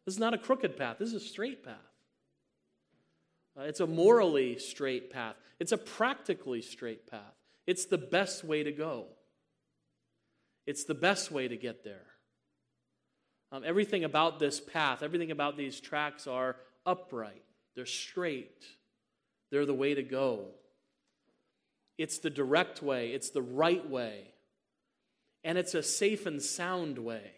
This 0.05 0.15
is 0.15 0.19
not 0.19 0.33
a 0.33 0.37
crooked 0.37 0.77
path, 0.77 0.97
this 0.99 1.09
is 1.09 1.15
a 1.15 1.19
straight 1.19 1.63
path. 1.63 1.75
Uh, 3.59 3.63
it's 3.63 3.79
a 3.79 3.87
morally 3.87 4.57
straight 4.57 5.11
path, 5.11 5.35
it's 5.59 5.73
a 5.73 5.77
practically 5.77 6.61
straight 6.61 7.07
path. 7.07 7.35
It's 7.65 7.85
the 7.85 7.97
best 7.97 8.45
way 8.45 8.63
to 8.63 8.71
go, 8.71 9.07
it's 10.65 10.85
the 10.85 10.95
best 10.95 11.31
way 11.31 11.47
to 11.47 11.57
get 11.57 11.83
there. 11.83 12.05
Um, 13.51 13.63
everything 13.65 14.03
about 14.03 14.39
this 14.39 14.59
path, 14.59 15.01
everything 15.01 15.31
about 15.31 15.57
these 15.57 15.79
tracks 15.79 16.27
are 16.27 16.57
upright, 16.85 17.43
they're 17.75 17.85
straight, 17.85 18.65
they're 19.51 19.65
the 19.65 19.73
way 19.73 19.93
to 19.93 20.03
go. 20.03 20.47
It's 21.97 22.19
the 22.19 22.29
direct 22.29 22.83
way, 22.83 23.11
it's 23.11 23.31
the 23.31 23.41
right 23.41 23.87
way, 23.89 24.33
and 25.43 25.57
it's 25.57 25.73
a 25.73 25.81
safe 25.81 26.25
and 26.25 26.41
sound 26.41 26.99
way. 26.99 27.31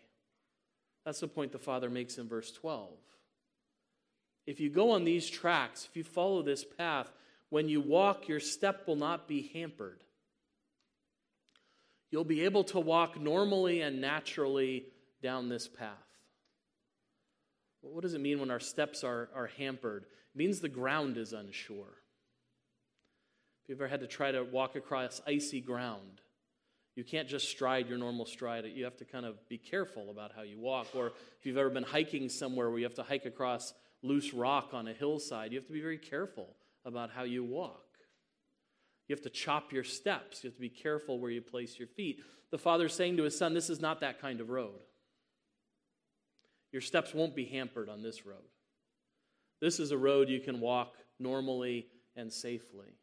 That's 1.06 1.22
the 1.22 1.28
point 1.28 1.52
the 1.52 1.60
Father 1.60 1.90
makes 1.90 2.18
in 2.18 2.28
verse 2.28 2.52
12. 2.52 2.90
If 4.46 4.60
you 4.60 4.70
go 4.70 4.92
on 4.92 5.06
these 5.06 5.30
tracks, 5.30 5.88
if 5.90 5.96
you 5.96 6.04
follow 6.04 6.42
this 6.42 6.66
path, 6.66 7.12
when 7.50 7.70
you 7.70 7.82
walk, 7.82 8.28
your 8.28 8.40
step 8.40 8.88
will 8.88 8.96
not 8.96 9.28
be 9.28 9.50
hampered. 9.54 10.04
You'll 12.12 12.24
be 12.24 12.46
able 12.46 12.64
to 12.66 12.80
walk 12.80 13.20
normally 13.20 13.82
and 13.82 14.02
naturally 14.02 14.86
down 15.22 15.50
this 15.50 15.68
path. 15.68 15.98
what 17.82 18.02
does 18.02 18.14
it 18.14 18.22
mean 18.22 18.40
when 18.40 18.52
our 18.52 18.60
steps 18.60 19.04
are, 19.04 19.30
are 19.36 19.48
hampered? 19.58 20.04
It 20.04 20.38
means 20.38 20.60
the 20.60 20.70
ground 20.70 21.18
is 21.18 21.34
unsure. 21.34 21.98
If 23.64 23.70
you've 23.70 23.80
ever 23.80 23.88
had 23.88 24.02
to 24.02 24.08
try 24.08 24.32
to 24.32 24.44
walk 24.44 24.76
across 24.76 25.22
icy 25.28 25.62
ground, 25.62 26.22
you 26.96 27.04
can't 27.04 27.30
just 27.30 27.48
stride 27.48 27.88
your 27.88 27.98
normal 27.98 28.26
stride. 28.26 28.66
You 28.66 28.84
have 28.84 28.98
to 28.98 29.06
kind 29.06 29.26
of 29.26 29.48
be 29.48 29.58
careful 29.58 30.10
about 30.10 30.32
how 30.36 30.42
you 30.42 30.60
walk. 30.60 30.88
Or 30.94 31.08
if 31.08 31.46
you've 31.46 31.58
ever 31.58 31.70
been 31.70 31.84
hiking 31.84 32.28
somewhere 32.28 32.70
where 32.70 32.80
you 32.80 32.86
have 32.86 32.96
to 32.96 33.04
hike 33.04 33.26
across 33.26 33.74
loose 34.04 34.34
rock 34.34 34.72
on 34.74 34.88
a 34.88 34.94
hillside, 34.94 35.52
you 35.52 35.60
have 35.60 35.68
to 35.68 35.74
be 35.74 35.82
very 35.82 35.98
careful 35.98 36.56
about 36.84 37.12
how 37.12 37.24
you 37.24 37.44
walk. 37.44 37.86
You 39.08 39.16
have 39.16 39.24
to 39.24 39.30
chop 39.30 39.72
your 39.72 39.84
steps. 39.84 40.44
You 40.44 40.50
have 40.50 40.56
to 40.56 40.62
be 40.62 40.70
careful 40.70 41.20
where 41.20 41.32
you 41.32 41.42
place 41.42 41.80
your 41.80 41.88
feet. 41.88 42.22
The 42.52 42.58
father's 42.58 42.94
saying 42.94 43.18
to 43.18 43.24
his 43.24 43.38
son, 43.38 43.54
This 43.54 43.70
is 43.70 43.80
not 43.80 44.02
that 44.02 44.22
kind 44.22 44.42
of 44.42 44.50
road. 44.50 44.80
Your 46.72 46.82
steps 46.82 47.14
won't 47.14 47.36
be 47.36 47.46
hampered 47.46 47.90
on 47.90 48.04
this 48.04 48.26
road. 48.26 48.38
This 49.62 49.80
is 49.80 49.92
a 49.92 49.98
road 49.98 50.30
you 50.30 50.40
can 50.40 50.60
walk 50.60 50.94
normally 51.20 51.88
and 52.16 52.32
safely. 52.32 52.96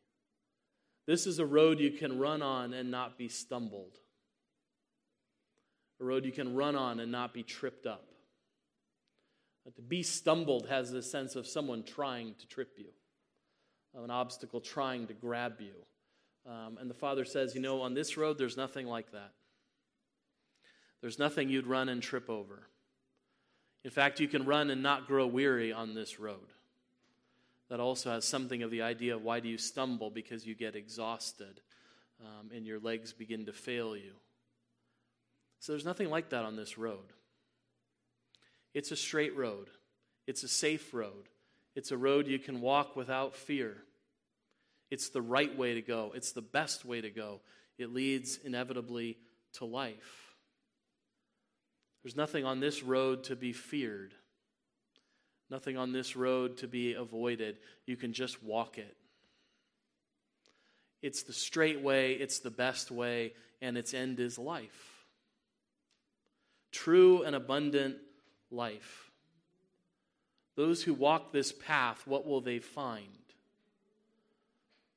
This 1.06 1.26
is 1.26 1.38
a 1.38 1.46
road 1.46 1.78
you 1.78 1.90
can 1.90 2.18
run 2.18 2.42
on 2.42 2.73
and 2.73 2.90
not 2.90 3.18
be 3.18 3.28
stumbled. 3.28 3.99
A 6.00 6.04
road 6.04 6.25
you 6.25 6.32
can 6.32 6.54
run 6.54 6.76
on 6.76 7.00
and 7.00 7.12
not 7.12 7.32
be 7.32 7.42
tripped 7.42 7.87
up. 7.87 8.08
But 9.64 9.76
to 9.76 9.82
be 9.82 10.02
stumbled 10.02 10.68
has 10.68 10.90
the 10.90 11.02
sense 11.02 11.35
of 11.37 11.46
someone 11.46 11.82
trying 11.82 12.35
to 12.38 12.46
trip 12.46 12.75
you, 12.76 12.90
of 13.94 14.04
an 14.04 14.11
obstacle 14.11 14.61
trying 14.61 15.06
to 15.08 15.14
grab 15.14 15.54
you. 15.61 15.75
Um, 16.50 16.78
and 16.80 16.88
the 16.88 16.94
Father 16.94 17.25
says, 17.25 17.54
You 17.54 17.61
know, 17.61 17.80
on 17.80 17.94
this 17.94 18.16
road, 18.16 18.38
there's 18.38 18.56
nothing 18.56 18.87
like 18.87 19.11
that. 19.12 19.32
There's 21.00 21.18
nothing 21.18 21.49
you'd 21.49 21.66
run 21.66 21.88
and 21.88 22.02
trip 22.02 22.30
over. 22.30 22.68
In 23.86 23.92
fact, 23.92 24.18
you 24.18 24.26
can 24.26 24.44
run 24.44 24.70
and 24.70 24.82
not 24.82 25.06
grow 25.06 25.28
weary 25.28 25.72
on 25.72 25.94
this 25.94 26.18
road. 26.18 26.52
That 27.68 27.78
also 27.78 28.10
has 28.10 28.24
something 28.24 28.64
of 28.64 28.72
the 28.72 28.82
idea 28.82 29.14
of 29.14 29.22
why 29.22 29.38
do 29.38 29.48
you 29.48 29.58
stumble? 29.58 30.10
Because 30.10 30.44
you 30.44 30.56
get 30.56 30.74
exhausted 30.74 31.60
um, 32.20 32.50
and 32.52 32.66
your 32.66 32.80
legs 32.80 33.12
begin 33.12 33.46
to 33.46 33.52
fail 33.52 33.96
you. 33.96 34.10
So 35.60 35.70
there's 35.70 35.84
nothing 35.84 36.10
like 36.10 36.30
that 36.30 36.44
on 36.44 36.56
this 36.56 36.76
road. 36.76 37.12
It's 38.74 38.90
a 38.90 38.96
straight 38.96 39.36
road, 39.36 39.68
it's 40.26 40.42
a 40.42 40.48
safe 40.48 40.92
road, 40.92 41.28
it's 41.76 41.92
a 41.92 41.96
road 41.96 42.26
you 42.26 42.40
can 42.40 42.60
walk 42.60 42.96
without 42.96 43.36
fear. 43.36 43.76
It's 44.90 45.10
the 45.10 45.22
right 45.22 45.56
way 45.56 45.74
to 45.74 45.80
go, 45.80 46.10
it's 46.12 46.32
the 46.32 46.42
best 46.42 46.84
way 46.84 47.00
to 47.02 47.10
go. 47.10 47.40
It 47.78 47.94
leads 47.94 48.40
inevitably 48.44 49.16
to 49.54 49.64
life. 49.64 50.25
There's 52.06 52.14
nothing 52.14 52.44
on 52.44 52.60
this 52.60 52.84
road 52.84 53.25
to 53.25 53.34
be 53.34 53.52
feared, 53.52 54.14
nothing 55.50 55.76
on 55.76 55.90
this 55.90 56.14
road 56.14 56.58
to 56.58 56.68
be 56.68 56.94
avoided. 56.94 57.56
You 57.84 57.96
can 57.96 58.12
just 58.12 58.44
walk 58.44 58.78
it. 58.78 58.96
It's 61.02 61.25
the 61.25 61.32
straight 61.32 61.80
way, 61.80 62.12
it's 62.12 62.38
the 62.38 62.48
best 62.52 62.92
way, 62.92 63.32
and 63.60 63.76
its 63.76 63.92
end 63.92 64.20
is 64.20 64.38
life. 64.38 65.04
True 66.70 67.25
and 67.25 67.34
abundant 67.34 67.96
life. 68.52 69.10
Those 70.54 70.84
who 70.84 70.94
walk 70.94 71.32
this 71.32 71.50
path, 71.50 72.06
what 72.06 72.25
will 72.25 72.40
they 72.40 72.60
find? 72.60 73.02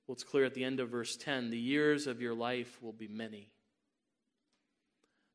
Well, 0.05 0.13
it's 0.13 0.23
clear 0.23 0.45
at 0.45 0.53
the 0.53 0.63
end 0.63 0.79
of 0.79 0.89
verse 0.89 1.17
10 1.17 1.49
the 1.49 1.57
years 1.57 2.05
of 2.05 2.21
your 2.21 2.35
life 2.35 2.77
will 2.83 2.93
be 2.93 3.07
many. 3.07 3.49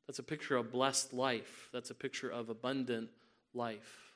That's 0.06 0.18
a 0.18 0.24
picture 0.24 0.56
of 0.56 0.70
blessed 0.70 1.12
life. 1.12 1.68
That's 1.72 1.90
a 1.90 1.94
picture 1.94 2.30
of 2.30 2.48
abundant 2.48 3.10
life. 3.54 4.12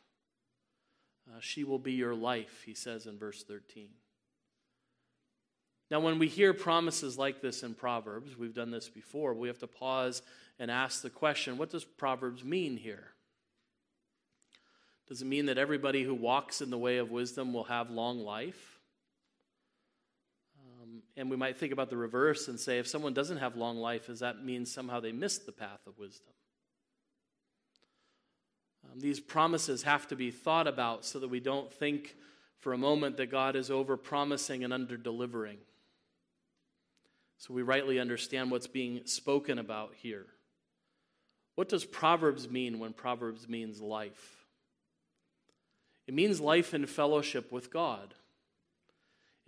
Uh, 1.28 1.40
she 1.40 1.64
will 1.64 1.78
be 1.78 1.92
your 1.92 2.14
life, 2.14 2.62
he 2.64 2.74
says 2.74 3.06
in 3.06 3.18
verse 3.18 3.42
13. 3.42 3.88
Now, 5.90 6.00
when 6.00 6.18
we 6.18 6.28
hear 6.28 6.52
promises 6.52 7.16
like 7.16 7.40
this 7.40 7.62
in 7.62 7.74
Proverbs, 7.74 8.36
we've 8.36 8.54
done 8.54 8.70
this 8.70 8.88
before, 8.88 9.32
we 9.32 9.48
have 9.48 9.58
to 9.60 9.66
pause 9.66 10.22
and 10.58 10.70
ask 10.70 11.02
the 11.02 11.10
question 11.10 11.56
what 11.56 11.70
does 11.70 11.84
Proverbs 11.84 12.44
mean 12.44 12.76
here? 12.76 13.08
Does 15.08 15.22
it 15.22 15.26
mean 15.26 15.46
that 15.46 15.56
everybody 15.56 16.02
who 16.02 16.14
walks 16.14 16.60
in 16.60 16.68
the 16.68 16.76
way 16.76 16.98
of 16.98 17.10
wisdom 17.10 17.54
will 17.54 17.64
have 17.64 17.90
long 17.90 18.20
life? 18.20 18.77
And 21.18 21.28
we 21.28 21.36
might 21.36 21.56
think 21.56 21.72
about 21.72 21.90
the 21.90 21.96
reverse 21.96 22.46
and 22.46 22.60
say 22.60 22.78
if 22.78 22.86
someone 22.86 23.12
doesn't 23.12 23.38
have 23.38 23.56
long 23.56 23.78
life, 23.78 24.06
does 24.06 24.20
that 24.20 24.44
mean 24.44 24.64
somehow 24.64 25.00
they 25.00 25.10
missed 25.10 25.46
the 25.46 25.52
path 25.52 25.80
of 25.84 25.98
wisdom? 25.98 26.32
Um, 28.84 29.00
these 29.00 29.18
promises 29.18 29.82
have 29.82 30.06
to 30.08 30.16
be 30.16 30.30
thought 30.30 30.68
about 30.68 31.04
so 31.04 31.18
that 31.18 31.26
we 31.26 31.40
don't 31.40 31.72
think 31.72 32.14
for 32.60 32.72
a 32.72 32.78
moment 32.78 33.16
that 33.16 33.32
God 33.32 33.56
is 33.56 33.68
over 33.68 33.96
promising 33.96 34.62
and 34.62 34.72
under 34.72 34.96
delivering. 34.96 35.58
So 37.38 37.52
we 37.52 37.62
rightly 37.62 37.98
understand 37.98 38.52
what's 38.52 38.68
being 38.68 39.00
spoken 39.04 39.58
about 39.58 39.94
here. 39.96 40.26
What 41.56 41.68
does 41.68 41.84
Proverbs 41.84 42.48
mean 42.48 42.78
when 42.78 42.92
Proverbs 42.92 43.48
means 43.48 43.80
life? 43.80 44.46
It 46.06 46.14
means 46.14 46.40
life 46.40 46.74
in 46.74 46.86
fellowship 46.86 47.50
with 47.50 47.72
God. 47.72 48.14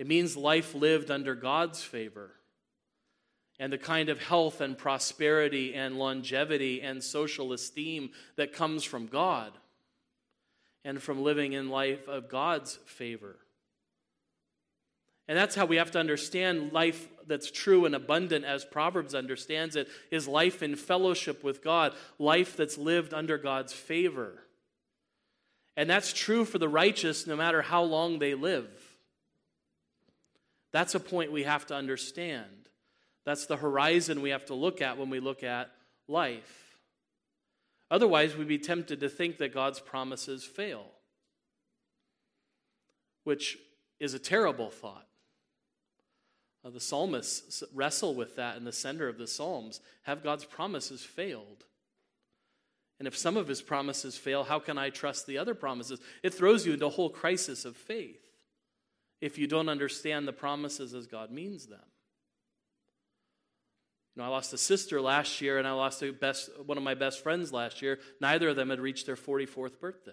It 0.00 0.06
means 0.06 0.34
life 0.34 0.74
lived 0.74 1.10
under 1.10 1.34
God's 1.34 1.82
favor 1.82 2.30
and 3.58 3.70
the 3.70 3.76
kind 3.76 4.08
of 4.08 4.18
health 4.18 4.62
and 4.62 4.78
prosperity 4.78 5.74
and 5.74 5.98
longevity 5.98 6.80
and 6.80 7.04
social 7.04 7.52
esteem 7.52 8.12
that 8.36 8.54
comes 8.54 8.82
from 8.82 9.08
God 9.08 9.52
and 10.86 11.02
from 11.02 11.22
living 11.22 11.52
in 11.52 11.68
life 11.68 12.08
of 12.08 12.30
God's 12.30 12.76
favor. 12.86 13.36
And 15.28 15.36
that's 15.36 15.54
how 15.54 15.66
we 15.66 15.76
have 15.76 15.90
to 15.90 16.00
understand 16.00 16.72
life 16.72 17.06
that's 17.26 17.50
true 17.50 17.84
and 17.84 17.94
abundant 17.94 18.46
as 18.46 18.64
Proverbs 18.64 19.14
understands 19.14 19.76
it 19.76 19.86
is 20.10 20.26
life 20.26 20.62
in 20.62 20.76
fellowship 20.76 21.44
with 21.44 21.62
God, 21.62 21.92
life 22.18 22.56
that's 22.56 22.78
lived 22.78 23.12
under 23.12 23.36
God's 23.36 23.74
favor. 23.74 24.44
And 25.76 25.90
that's 25.90 26.14
true 26.14 26.46
for 26.46 26.56
the 26.56 26.70
righteous 26.70 27.26
no 27.26 27.36
matter 27.36 27.60
how 27.60 27.82
long 27.82 28.18
they 28.18 28.32
live. 28.32 28.89
That's 30.72 30.94
a 30.94 31.00
point 31.00 31.32
we 31.32 31.42
have 31.42 31.66
to 31.66 31.74
understand. 31.74 32.68
That's 33.24 33.46
the 33.46 33.56
horizon 33.56 34.22
we 34.22 34.30
have 34.30 34.46
to 34.46 34.54
look 34.54 34.80
at 34.80 34.98
when 34.98 35.10
we 35.10 35.20
look 35.20 35.42
at 35.42 35.70
life. 36.08 36.78
Otherwise, 37.90 38.36
we'd 38.36 38.48
be 38.48 38.58
tempted 38.58 39.00
to 39.00 39.08
think 39.08 39.38
that 39.38 39.52
God's 39.52 39.80
promises 39.80 40.44
fail, 40.44 40.86
which 43.24 43.58
is 43.98 44.14
a 44.14 44.18
terrible 44.18 44.70
thought. 44.70 45.06
Uh, 46.64 46.70
the 46.70 46.80
psalmists 46.80 47.64
wrestle 47.74 48.14
with 48.14 48.36
that 48.36 48.56
in 48.56 48.64
the 48.64 48.72
center 48.72 49.08
of 49.08 49.18
the 49.18 49.26
Psalms. 49.26 49.80
Have 50.02 50.22
God's 50.22 50.44
promises 50.44 51.02
failed? 51.02 51.64
And 52.98 53.08
if 53.08 53.16
some 53.16 53.38
of 53.38 53.48
his 53.48 53.62
promises 53.62 54.18
fail, 54.18 54.44
how 54.44 54.58
can 54.58 54.76
I 54.76 54.90
trust 54.90 55.26
the 55.26 55.38
other 55.38 55.54
promises? 55.54 56.00
It 56.22 56.34
throws 56.34 56.66
you 56.66 56.74
into 56.74 56.86
a 56.86 56.90
whole 56.90 57.08
crisis 57.08 57.64
of 57.64 57.76
faith 57.76 58.29
if 59.20 59.38
you 59.38 59.46
don't 59.46 59.68
understand 59.68 60.26
the 60.26 60.32
promises 60.32 60.94
as 60.94 61.06
God 61.06 61.30
means 61.30 61.66
them. 61.66 61.78
You 64.14 64.22
know, 64.22 64.28
I 64.28 64.32
lost 64.32 64.52
a 64.52 64.58
sister 64.58 65.00
last 65.00 65.40
year, 65.40 65.58
and 65.58 65.68
I 65.68 65.72
lost 65.72 66.02
a 66.02 66.12
best, 66.12 66.50
one 66.64 66.78
of 66.78 66.84
my 66.84 66.94
best 66.94 67.22
friends 67.22 67.52
last 67.52 67.80
year. 67.80 67.98
Neither 68.20 68.48
of 68.48 68.56
them 68.56 68.70
had 68.70 68.80
reached 68.80 69.06
their 69.06 69.16
44th 69.16 69.78
birthday. 69.78 70.12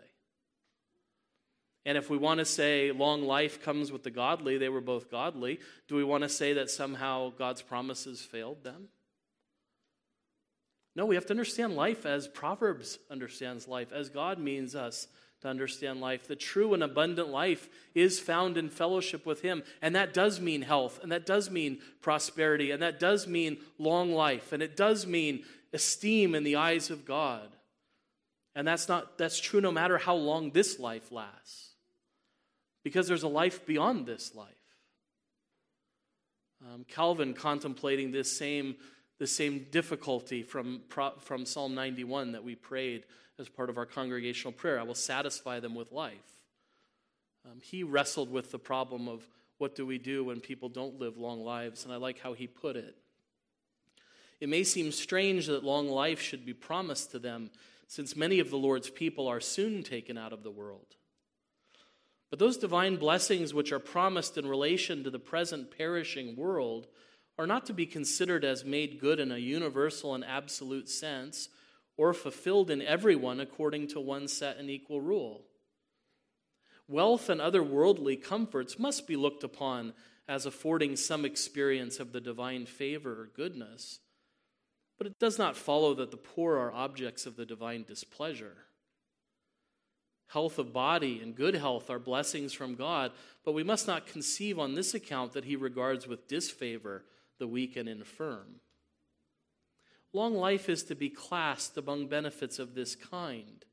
And 1.86 1.98
if 1.98 2.10
we 2.10 2.18
want 2.18 2.40
to 2.40 2.46
say 2.46 2.92
long 2.92 3.24
life 3.24 3.64
comes 3.64 3.94
with 3.94 4.04
the 4.04 4.12
godly, 4.12 4.58
they 4.58 4.68
were 4.68 4.82
both 4.82 5.10
godly, 5.10 5.60
do 5.88 5.96
we 5.96 6.04
want 6.04 6.24
to 6.24 6.30
say 6.30 6.54
that 6.54 6.70
somehow 6.70 7.30
God's 7.30 7.62
promises 7.62 8.22
failed 8.22 8.64
them? 8.64 8.90
No, 10.98 11.06
we 11.06 11.14
have 11.14 11.28
to 11.28 11.34
understand 11.34 11.76
life 11.76 12.08
as 12.08 12.28
Proverbs 12.28 12.98
understands 13.12 13.68
life, 13.68 13.94
as 13.94 14.10
God 14.10 14.40
means 14.40 14.74
us 14.74 15.08
to 15.42 15.48
understand 15.48 16.02
life. 16.02 16.28
The 16.28 16.36
true 16.36 16.74
and 16.74 16.82
abundant 16.82 17.30
life 17.30 17.70
is 17.94 18.20
found 18.20 18.58
in 18.58 18.70
fellowship 18.70 19.24
with 19.24 19.42
Him. 19.42 19.62
And 19.80 19.96
that 19.96 20.12
does 20.12 20.42
mean 20.42 20.64
health, 20.64 21.00
and 21.04 21.12
that 21.12 21.28
does 21.28 21.52
mean 21.52 21.78
prosperity, 22.02 22.72
and 22.72 22.82
that 22.82 23.00
does 23.00 23.28
mean 23.28 23.58
long 23.78 24.12
life, 24.12 24.52
and 24.52 24.64
it 24.64 24.76
does 24.76 25.06
mean 25.06 25.44
esteem 25.72 26.34
in 26.34 26.44
the 26.44 26.56
eyes 26.56 26.90
of 26.90 27.06
God. 27.06 27.48
And 28.56 28.68
that's 28.68 28.90
not 28.90 29.20
that's 29.20 29.40
true 29.40 29.62
no 29.62 29.72
matter 29.72 30.00
how 30.00 30.16
long 30.16 30.50
this 30.50 30.80
life 30.80 31.12
lasts. 31.12 31.76
Because 32.84 33.08
there's 33.08 33.22
a 33.22 33.28
life 33.28 33.68
beyond 33.68 34.08
this 34.08 34.34
life. 34.34 34.50
Um, 36.66 36.86
Calvin 36.88 37.36
contemplating 37.36 38.12
this 38.12 38.36
same, 38.36 38.78
the 39.20 39.28
same 39.28 39.66
difficulty 39.72 40.44
from, 40.44 40.82
from 41.20 41.46
Psalm 41.46 41.74
91 41.74 42.34
that 42.34 42.44
we 42.44 42.56
prayed 42.56 43.06
as 43.40 43.50
part 43.50 43.70
of 43.70 43.78
our 43.78 43.86
congregational 43.86 44.52
prayer. 44.52 44.80
I 44.80 44.84
will 44.84 44.96
satisfy 44.96 45.60
them 45.60 45.76
with 45.76 45.92
life. 45.92 46.38
Um, 47.46 47.60
he 47.62 47.84
wrestled 47.84 48.32
with 48.32 48.52
the 48.52 48.60
problem 48.60 49.08
of 49.08 49.28
what 49.58 49.76
do 49.76 49.86
we 49.86 49.98
do 49.98 50.24
when 50.24 50.40
people 50.40 50.70
don't 50.70 51.00
live 51.00 51.18
long 51.18 51.44
lives, 51.44 51.84
and 51.84 51.94
I 51.94 51.98
like 51.98 52.20
how 52.20 52.34
he 52.34 52.48
put 52.48 52.76
it. 52.76 52.96
It 54.40 54.50
may 54.50 54.64
seem 54.64 54.92
strange 54.92 55.48
that 55.48 55.64
long 55.64 55.88
life 55.88 56.22
should 56.22 56.46
be 56.46 56.54
promised 56.54 57.12
to 57.12 57.20
them, 57.20 57.50
since 57.88 58.16
many 58.16 58.40
of 58.40 58.52
the 58.52 58.58
Lord's 58.58 58.90
people 58.90 59.28
are 59.28 59.40
soon 59.40 59.82
taken 59.82 60.18
out 60.18 60.34
of 60.34 60.44
the 60.44 60.52
world. 60.52 60.96
But 62.30 62.40
those 62.40 62.58
divine 62.58 62.98
blessings 62.98 63.54
which 63.54 63.72
are 63.72 63.80
promised 63.80 64.38
in 64.38 64.46
relation 64.46 65.04
to 65.04 65.10
the 65.10 65.20
present 65.20 65.76
perishing 65.76 66.36
world 66.36 66.88
are 67.38 67.48
not 67.48 67.66
to 67.68 67.74
be 67.74 67.86
considered 67.86 68.44
as 68.44 68.66
made 68.66 69.00
good 69.00 69.20
in 69.20 69.32
a 69.32 69.38
universal 69.38 70.16
and 70.16 70.26
absolute 70.26 70.90
sense, 70.90 71.50
or 71.96 72.14
fulfilled 72.14 72.70
in 72.70 72.82
everyone 72.82 73.40
according 73.40 73.88
to 73.88 74.00
one 74.00 74.28
set 74.28 74.58
and 74.58 74.70
equal 74.70 75.02
rule. 75.02 75.44
Wealth 76.88 77.30
and 77.30 77.42
other 77.42 77.62
worldly 77.64 78.16
comforts 78.16 78.80
must 78.80 79.08
be 79.08 79.16
looked 79.16 79.44
upon 79.44 79.94
as 80.28 80.46
affording 80.46 80.96
some 80.96 81.26
experience 81.26 82.00
of 82.00 82.12
the 82.12 82.22
divine 82.22 82.66
favor 82.66 83.22
or 83.22 83.30
goodness, 83.36 84.00
but 84.98 85.08
it 85.08 85.20
does 85.20 85.38
not 85.38 85.56
follow 85.56 85.94
that 85.94 86.12
the 86.12 86.18
poor 86.18 86.58
are 86.58 86.74
objects 86.74 87.26
of 87.26 87.36
the 87.36 87.46
divine 87.46 87.84
displeasure. 87.84 88.58
Health 90.28 90.60
of 90.60 90.74
body 90.74 91.22
and 91.22 91.36
good 91.36 91.56
health 91.56 91.90
are 91.90 92.00
blessings 92.00 92.52
from 92.52 92.76
God, 92.76 93.12
but 93.46 93.54
we 93.54 93.64
must 93.64 93.88
not 93.88 94.08
conceive 94.08 94.60
on 94.60 94.76
this 94.76 94.94
account 94.94 95.34
that 95.34 95.46
He 95.46 95.56
regards 95.56 96.08
with 96.08 96.28
disfavor 96.28 97.06
the 97.40 97.48
weak 97.48 97.76
and 97.76 97.88
infirm. 97.88 98.62
Long 100.14 100.36
life 100.36 100.70
is 100.70 100.84
to 100.84 100.96
be 100.96 101.10
classed 101.10 101.78
among 101.78 102.08
benefits 102.08 102.60
of 102.60 102.74
this 102.74 102.96
kind 102.96 103.66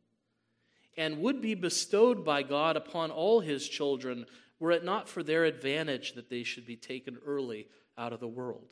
and 0.96 1.20
would 1.20 1.40
be 1.40 1.54
bestowed 1.54 2.24
by 2.24 2.42
God 2.42 2.76
upon 2.76 3.10
all 3.10 3.40
his 3.40 3.68
children 3.68 4.26
were 4.60 4.70
it 4.70 4.84
not 4.84 5.08
for 5.08 5.22
their 5.22 5.44
advantage 5.44 6.14
that 6.14 6.30
they 6.30 6.42
should 6.42 6.66
be 6.66 6.76
taken 6.76 7.18
early 7.26 7.66
out 7.98 8.12
of 8.12 8.20
the 8.20 8.28
world. 8.28 8.70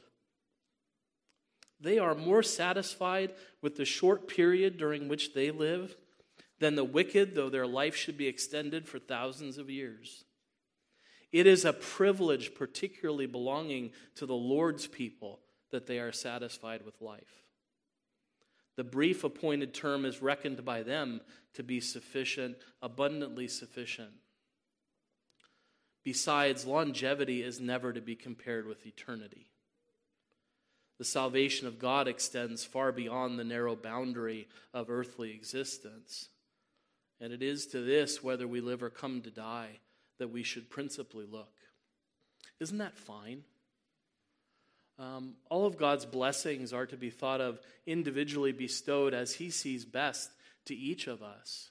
They 1.81 1.99
are 1.99 2.15
more 2.15 2.43
satisfied 2.43 3.35
with 3.61 3.77
the 3.77 3.85
short 3.85 4.29
period 4.29 4.79
during 4.79 5.09
which 5.09 5.35
they 5.35 5.51
live 5.51 5.97
than 6.61 6.77
the 6.77 6.85
wicked, 6.85 7.35
though 7.35 7.51
their 7.51 7.67
life 7.67 7.97
should 7.97 8.17
be 8.17 8.29
extended 8.29 8.89
for 8.89 9.01
thousands 9.01 9.59
of 9.59 9.69
years. 9.69 10.25
It 11.33 11.47
is 11.47 11.65
a 11.65 11.73
privilege, 11.73 12.55
particularly 12.55 13.27
belonging 13.27 13.93
to 14.17 14.27
the 14.27 14.35
Lord's 14.35 14.87
people, 14.87 15.41
that 15.71 15.87
they 15.87 15.99
are 15.99 16.13
satisfied 16.13 16.85
with 16.85 17.01
life. 17.01 17.43
The 18.77 18.85
brief 18.85 19.25
appointed 19.25 19.75
term 19.75 20.05
is 20.05 20.23
reckoned 20.23 20.65
by 20.65 20.83
them 20.83 21.23
to 21.55 21.63
be 21.63 21.81
sufficient, 21.81 22.57
abundantly 22.81 23.49
sufficient. 23.49 24.13
Besides, 26.05 26.67
longevity 26.67 27.43
is 27.43 27.61
never 27.61 27.93
to 27.93 28.01
be 28.01 28.17
compared 28.17 28.67
with 28.67 28.87
eternity. 28.87 29.47
The 30.99 31.05
salvation 31.05 31.67
of 31.67 31.79
God 31.79 32.09
extends 32.09 32.65
far 32.65 32.93
beyond 32.93 33.39
the 33.39 33.45
narrow 33.45 33.77
boundary 33.77 34.49
of 34.73 34.91
earthly 34.91 35.33
existence. 35.33 36.29
And 37.21 37.33
it 37.33 37.43
is 37.43 37.67
to 37.69 37.81
this, 37.81 38.23
whether 38.23 38.49
we 38.49 38.61
live 38.61 38.83
or 38.83 38.91
come 38.91 39.21
to 39.23 39.31
die, 39.31 39.79
that 40.23 40.33
we 40.33 40.43
should 40.43 40.71
principally 40.71 41.27
look. 41.27 41.53
Isn't 42.61 42.79
that 42.79 42.97
fine? 42.97 43.43
Um, 44.99 45.35
all 45.51 45.67
of 45.67 45.77
God's 45.77 46.07
blessings 46.07 46.73
are 46.73 46.87
to 46.87 46.97
be 46.97 47.11
thought 47.11 47.41
of 47.41 47.61
individually 47.87 48.53
bestowed 48.53 49.15
as 49.15 49.35
He 49.35 49.51
sees 49.51 49.85
best 49.85 50.31
to 50.67 50.75
each 50.75 51.09
of 51.09 51.23
us. 51.23 51.71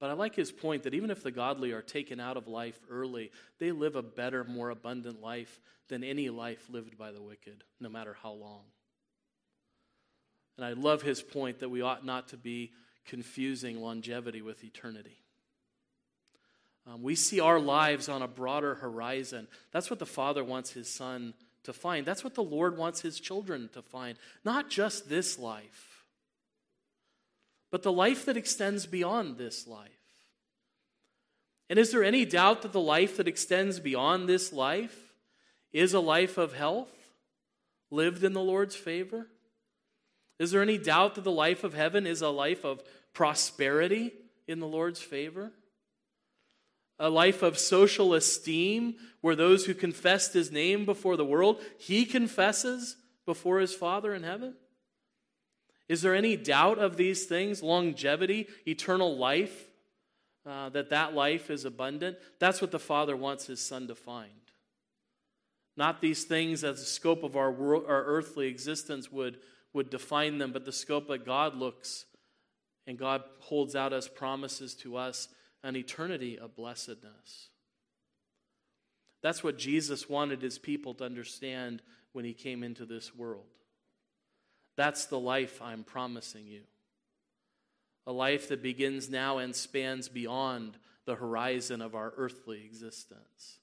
But 0.00 0.10
I 0.10 0.12
like 0.12 0.36
his 0.36 0.52
point 0.52 0.84
that 0.84 0.94
even 0.94 1.10
if 1.10 1.22
the 1.22 1.30
godly 1.30 1.72
are 1.72 1.82
taken 1.82 2.20
out 2.20 2.36
of 2.36 2.46
life 2.46 2.78
early, 2.88 3.32
they 3.58 3.72
live 3.72 3.96
a 3.96 4.02
better, 4.02 4.44
more 4.44 4.70
abundant 4.70 5.20
life 5.20 5.60
than 5.88 6.04
any 6.04 6.28
life 6.28 6.68
lived 6.70 6.96
by 6.96 7.10
the 7.10 7.22
wicked, 7.22 7.64
no 7.80 7.88
matter 7.88 8.16
how 8.22 8.32
long. 8.32 8.62
And 10.56 10.64
I 10.64 10.72
love 10.72 11.02
his 11.02 11.22
point 11.22 11.60
that 11.60 11.68
we 11.68 11.82
ought 11.82 12.04
not 12.04 12.28
to 12.28 12.36
be 12.36 12.72
confusing 13.06 13.80
longevity 13.80 14.42
with 14.42 14.62
eternity. 14.62 15.18
Um, 16.88 17.02
we 17.02 17.14
see 17.14 17.40
our 17.40 17.60
lives 17.60 18.08
on 18.08 18.22
a 18.22 18.28
broader 18.28 18.76
horizon. 18.76 19.46
That's 19.72 19.90
what 19.90 19.98
the 19.98 20.06
Father 20.06 20.42
wants 20.42 20.72
his 20.72 20.88
Son 20.88 21.34
to 21.64 21.72
find. 21.72 22.06
That's 22.06 22.24
what 22.24 22.34
the 22.34 22.42
Lord 22.42 22.78
wants 22.78 23.02
his 23.02 23.20
children 23.20 23.68
to 23.74 23.82
find. 23.82 24.16
Not 24.44 24.70
just 24.70 25.08
this 25.08 25.38
life, 25.38 26.06
but 27.70 27.82
the 27.82 27.92
life 27.92 28.24
that 28.24 28.38
extends 28.38 28.86
beyond 28.86 29.36
this 29.36 29.66
life. 29.66 29.90
And 31.68 31.78
is 31.78 31.92
there 31.92 32.04
any 32.04 32.24
doubt 32.24 32.62
that 32.62 32.72
the 32.72 32.80
life 32.80 33.18
that 33.18 33.28
extends 33.28 33.78
beyond 33.78 34.26
this 34.26 34.50
life 34.52 34.96
is 35.72 35.92
a 35.92 36.00
life 36.00 36.38
of 36.38 36.54
health, 36.54 36.88
lived 37.90 38.24
in 38.24 38.32
the 38.32 38.40
Lord's 38.40 38.76
favor? 38.76 39.26
Is 40.38 40.52
there 40.52 40.62
any 40.62 40.78
doubt 40.78 41.16
that 41.16 41.24
the 41.24 41.30
life 41.30 41.64
of 41.64 41.74
heaven 41.74 42.06
is 42.06 42.22
a 42.22 42.30
life 42.30 42.64
of 42.64 42.82
prosperity 43.12 44.12
in 44.46 44.60
the 44.60 44.66
Lord's 44.66 45.02
favor? 45.02 45.52
A 46.98 47.08
life 47.10 47.42
of 47.42 47.58
social 47.58 48.14
esteem 48.14 48.96
where 49.20 49.36
those 49.36 49.66
who 49.66 49.74
confessed 49.74 50.32
his 50.32 50.50
name 50.50 50.84
before 50.84 51.16
the 51.16 51.24
world, 51.24 51.60
he 51.78 52.04
confesses 52.04 52.96
before 53.26 53.58
his 53.60 53.74
Father 53.74 54.14
in 54.14 54.22
heaven? 54.22 54.54
Is 55.88 56.02
there 56.02 56.14
any 56.14 56.36
doubt 56.36 56.78
of 56.78 56.96
these 56.96 57.24
things? 57.24 57.62
Longevity, 57.62 58.46
eternal 58.66 59.16
life, 59.16 59.68
uh, 60.44 60.68
that 60.70 60.90
that 60.90 61.14
life 61.14 61.50
is 61.50 61.64
abundant? 61.64 62.18
That's 62.38 62.60
what 62.60 62.70
the 62.70 62.78
Father 62.78 63.16
wants 63.16 63.46
his 63.46 63.60
Son 63.60 63.88
to 63.88 63.94
find. 63.94 64.30
Not 65.76 66.00
these 66.00 66.24
things 66.24 66.64
as 66.64 66.80
the 66.80 66.86
scope 66.86 67.22
of 67.22 67.36
our, 67.36 67.52
world, 67.52 67.84
our 67.86 68.04
earthly 68.04 68.48
existence 68.48 69.12
would, 69.12 69.38
would 69.72 69.90
define 69.90 70.38
them, 70.38 70.52
but 70.52 70.64
the 70.64 70.72
scope 70.72 71.06
that 71.08 71.24
God 71.24 71.54
looks 71.54 72.04
and 72.86 72.98
God 72.98 73.22
holds 73.38 73.76
out 73.76 73.92
as 73.92 74.08
promises 74.08 74.74
to 74.76 74.96
us 74.96 75.28
an 75.62 75.76
eternity 75.76 76.38
of 76.38 76.56
blessedness. 76.56 77.48
That's 79.22 79.42
what 79.42 79.58
Jesus 79.58 80.08
wanted 80.08 80.42
his 80.42 80.58
people 80.58 80.94
to 80.94 81.04
understand 81.04 81.82
when 82.12 82.24
he 82.24 82.34
came 82.34 82.62
into 82.62 82.84
this 82.84 83.14
world. 83.14 83.44
That's 84.76 85.06
the 85.06 85.18
life 85.18 85.60
I'm 85.60 85.82
promising 85.82 86.46
you. 86.46 86.62
A 88.06 88.12
life 88.12 88.48
that 88.48 88.62
begins 88.62 89.10
now 89.10 89.38
and 89.38 89.54
spans 89.54 90.08
beyond 90.08 90.78
the 91.04 91.16
horizon 91.16 91.82
of 91.82 91.94
our 91.94 92.12
earthly 92.16 92.64
existence. 92.64 93.58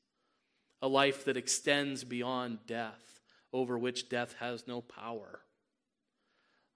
A 0.81 0.87
life 0.87 1.25
that 1.25 1.37
extends 1.37 2.03
beyond 2.03 2.59
death, 2.67 3.21
over 3.53 3.77
which 3.77 4.09
death 4.09 4.35
has 4.39 4.67
no 4.67 4.81
power. 4.81 5.39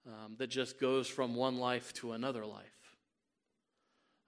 Um, 0.06 0.36
that 0.38 0.48
just 0.48 0.80
goes 0.80 1.06
from 1.06 1.34
one 1.34 1.58
life 1.58 1.92
to 1.94 2.12
another 2.12 2.46
life. 2.46 2.79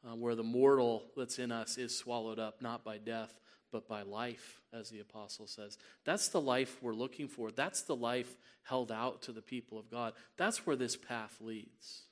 Uh, 0.05 0.17
where 0.17 0.35
the 0.35 0.43
mortal 0.43 1.05
that's 1.17 1.38
in 1.38 1.53
us 1.53 1.79
is 1.79 1.97
swallowed 1.97 2.41
up 2.41 2.61
not 2.61 2.85
by 2.85 2.99
death, 2.99 3.33
but 3.71 3.88
by 3.88 4.03
life, 4.03 4.61
as 4.73 4.91
the 4.91 4.99
apostle 4.99 5.47
says. 5.47 5.79
That's 6.05 6.29
the 6.29 6.41
life 6.41 6.77
we're 6.83 6.93
looking 6.93 7.29
for. 7.29 7.53
That's 7.53 7.83
the 7.83 7.95
life 7.95 8.37
held 8.65 8.91
out 8.91 9.23
to 9.23 9.33
the 9.33 9.43
people 9.43 9.79
of 9.79 9.91
God. 9.91 10.12
That's 10.37 10.67
where 10.67 10.77
this 10.77 10.97
path 10.97 11.37
leads. 11.41 12.03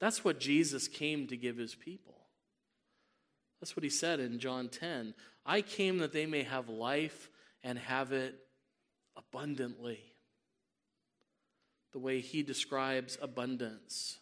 That's 0.00 0.24
what 0.24 0.40
Jesus 0.40 0.88
came 0.88 1.26
to 1.26 1.36
give 1.36 1.58
his 1.58 1.74
people. 1.74 2.16
That's 3.60 3.76
what 3.76 3.84
he 3.84 3.90
said 3.90 4.20
in 4.20 4.38
John 4.38 4.68
10. 4.68 5.14
I 5.44 5.60
came 5.60 5.98
that 5.98 6.12
they 6.12 6.26
may 6.26 6.42
have 6.44 6.68
life 6.68 7.30
and 7.62 7.78
have 7.78 8.12
it 8.12 8.34
abundantly. 9.16 10.00
The 11.92 11.98
way 11.98 12.20
he 12.20 12.42
describes 12.42 13.18
abundance, 13.20 14.18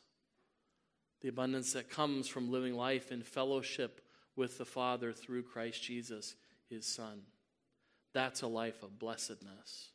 the 1.20 1.28
abundance 1.28 1.72
that 1.72 1.90
comes 1.90 2.28
from 2.28 2.50
living 2.50 2.74
life 2.74 3.10
in 3.10 3.22
fellowship 3.22 4.00
with 4.36 4.58
the 4.58 4.64
Father 4.64 5.12
through 5.12 5.42
Christ 5.42 5.82
Jesus, 5.82 6.36
his 6.70 6.86
Son. 6.86 7.22
That's 8.14 8.42
a 8.42 8.46
life 8.46 8.82
of 8.82 8.98
blessedness. 8.98 9.90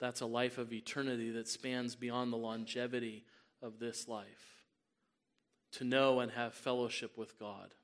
That's 0.00 0.20
a 0.20 0.26
life 0.26 0.58
of 0.58 0.72
eternity 0.72 1.30
that 1.32 1.48
spans 1.48 1.94
beyond 1.94 2.32
the 2.32 2.38
longevity 2.38 3.24
of 3.62 3.78
this 3.78 4.08
life. 4.08 4.64
To 5.72 5.84
know 5.84 6.20
and 6.20 6.32
have 6.32 6.54
fellowship 6.54 7.16
with 7.16 7.38
God. 7.38 7.74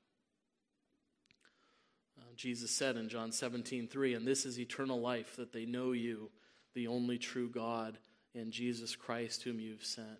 Uh, 2.19 2.23
Jesus 2.35 2.71
said 2.71 2.97
in 2.97 3.07
John 3.07 3.31
17, 3.31 3.87
3, 3.87 4.15
and 4.15 4.27
this 4.27 4.45
is 4.45 4.59
eternal 4.59 4.99
life, 4.99 5.35
that 5.37 5.53
they 5.53 5.65
know 5.65 5.93
you, 5.93 6.29
the 6.73 6.87
only 6.87 7.17
true 7.17 7.49
God, 7.49 7.97
and 8.35 8.51
Jesus 8.51 8.95
Christ, 8.95 9.43
whom 9.43 9.59
you've 9.59 9.85
sent. 9.85 10.19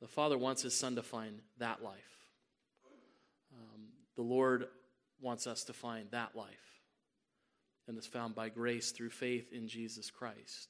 The 0.00 0.08
Father 0.08 0.36
wants 0.36 0.62
His 0.62 0.74
Son 0.74 0.94
to 0.96 1.02
find 1.02 1.40
that 1.58 1.82
life. 1.82 2.26
Um, 3.54 3.82
the 4.16 4.22
Lord 4.22 4.66
wants 5.20 5.46
us 5.46 5.64
to 5.64 5.72
find 5.72 6.10
that 6.10 6.36
life, 6.36 6.80
and 7.88 7.96
it's 7.96 8.06
found 8.06 8.34
by 8.34 8.48
grace 8.48 8.90
through 8.90 9.10
faith 9.10 9.52
in 9.52 9.68
Jesus 9.68 10.10
Christ. 10.10 10.68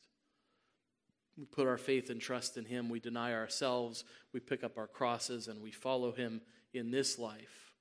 We 1.37 1.45
put 1.45 1.67
our 1.67 1.77
faith 1.77 2.09
and 2.09 2.21
trust 2.21 2.57
in 2.57 2.65
Him, 2.65 2.89
we 2.89 3.01
deny 3.01 3.35
ourselves, 3.35 4.05
we 4.33 4.41
pick 4.41 4.65
up 4.65 4.79
our 4.79 4.87
crosses, 4.87 5.49
and 5.49 5.61
we 5.61 5.71
follow 5.71 6.13
Him 6.13 6.41
in 6.73 6.91
this 6.91 7.19
life, 7.19 7.73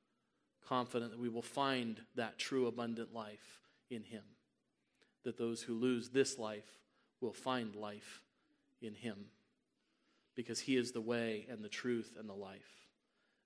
confident 0.67 1.11
that 1.11 1.19
we 1.19 1.29
will 1.29 1.41
find 1.41 2.01
that 2.15 2.39
true 2.39 2.67
abundant 2.67 3.13
life 3.13 3.61
in 3.89 4.03
Him. 4.03 4.23
That 5.23 5.37
those 5.37 5.61
who 5.61 5.73
lose 5.75 6.09
this 6.09 6.37
life 6.37 6.79
will 7.21 7.33
find 7.33 7.75
life 7.75 8.23
in 8.81 8.93
Him, 8.93 9.27
because 10.35 10.59
He 10.59 10.75
is 10.77 10.91
the 10.91 11.01
way 11.01 11.45
and 11.49 11.63
the 11.63 11.69
truth 11.69 12.15
and 12.19 12.29
the 12.29 12.33
life 12.33 12.85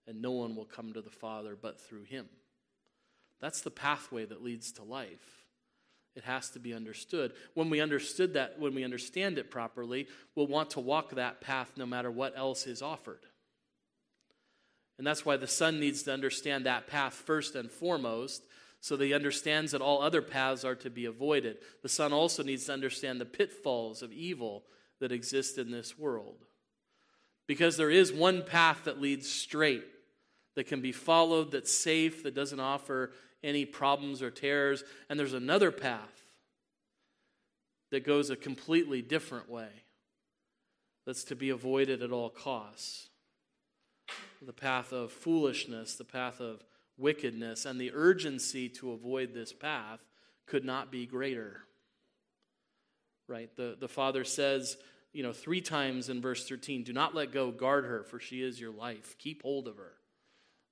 and 0.09 0.23
no 0.23 0.31
one 0.31 0.55
will 0.55 0.65
come 0.65 0.91
to 0.91 1.01
the 1.01 1.09
Father 1.11 1.55
but 1.55 1.79
through 1.79 2.03
him. 2.03 2.27
That's 3.39 3.61
the 3.61 3.71
pathway 3.71 4.25
that 4.25 4.43
leads 4.43 4.71
to 4.73 4.83
life. 4.83 5.45
It 6.15 6.23
has 6.23 6.49
to 6.49 6.59
be 6.59 6.73
understood. 6.73 7.33
When 7.53 7.69
we 7.69 7.79
understood 7.79 8.33
that, 8.33 8.59
when 8.59 8.73
we 8.73 8.83
understand 8.83 9.37
it 9.37 9.51
properly, 9.51 10.07
we'll 10.35 10.47
want 10.47 10.71
to 10.71 10.79
walk 10.79 11.11
that 11.11 11.39
path 11.41 11.71
no 11.77 11.85
matter 11.85 12.09
what 12.09 12.35
else 12.35 12.65
is 12.65 12.81
offered. 12.81 13.21
And 14.97 15.05
that's 15.05 15.25
why 15.25 15.37
the 15.37 15.47
son 15.47 15.79
needs 15.79 16.03
to 16.03 16.11
understand 16.11 16.65
that 16.65 16.87
path 16.87 17.13
first 17.13 17.55
and 17.55 17.71
foremost, 17.71 18.43
so 18.81 18.97
that 18.97 19.05
he 19.05 19.13
understands 19.13 19.73
that 19.73 19.81
all 19.81 20.01
other 20.01 20.21
paths 20.21 20.65
are 20.65 20.75
to 20.75 20.89
be 20.89 21.05
avoided. 21.05 21.57
The 21.83 21.89
son 21.89 22.11
also 22.11 22.43
needs 22.43 22.65
to 22.65 22.73
understand 22.73 23.21
the 23.21 23.25
pitfalls 23.25 24.01
of 24.01 24.11
evil 24.11 24.63
that 24.99 25.11
exist 25.11 25.57
in 25.57 25.69
this 25.69 25.97
world. 25.99 26.45
Because 27.49 27.77
there 27.77 27.89
is 27.89 28.13
one 28.13 28.43
path 28.43 28.83
that 28.83 29.01
leads 29.01 29.27
straight 29.27 29.83
that 30.53 30.67
can 30.67 30.81
be 30.81 30.91
followed, 30.91 31.49
that's 31.49 31.73
safe, 31.73 32.21
that 32.21 32.35
doesn't 32.35 32.59
offer 32.59 33.11
any 33.43 33.65
problems 33.65 34.21
or 34.21 34.29
terrors. 34.29 34.83
And 35.09 35.19
there's 35.19 35.33
another 35.33 35.71
path 35.71 36.27
that 37.89 38.05
goes 38.05 38.29
a 38.29 38.35
completely 38.35 39.01
different 39.01 39.49
way 39.49 39.69
that's 41.07 41.23
to 41.23 41.35
be 41.35 41.49
avoided 41.49 42.03
at 42.03 42.11
all 42.11 42.29
costs. 42.29 43.09
The 44.43 44.53
path 44.53 44.93
of 44.93 45.11
foolishness, 45.11 45.95
the 45.95 46.03
path 46.03 46.39
of 46.39 46.63
wickedness, 46.99 47.65
and 47.65 47.81
the 47.81 47.93
urgency 47.95 48.69
to 48.69 48.91
avoid 48.91 49.33
this 49.33 49.53
path 49.53 50.01
could 50.45 50.65
not 50.65 50.91
be 50.91 51.07
greater. 51.07 51.61
Right? 53.27 53.49
The, 53.55 53.75
the 53.79 53.87
Father 53.87 54.23
says, 54.23 54.77
you 55.19 55.23
know, 55.23 55.33
three 55.33 55.59
times 55.59 56.07
in 56.07 56.21
verse 56.21 56.47
13, 56.47 56.83
do 56.83 56.93
not 56.93 57.13
let 57.13 57.33
go, 57.33 57.51
guard 57.51 57.83
her, 57.83 58.03
for 58.03 58.21
she 58.21 58.41
is 58.41 58.57
your 58.57 58.71
life. 58.71 59.17
Keep 59.17 59.41
hold 59.41 59.67
of 59.67 59.75
her. 59.75 59.91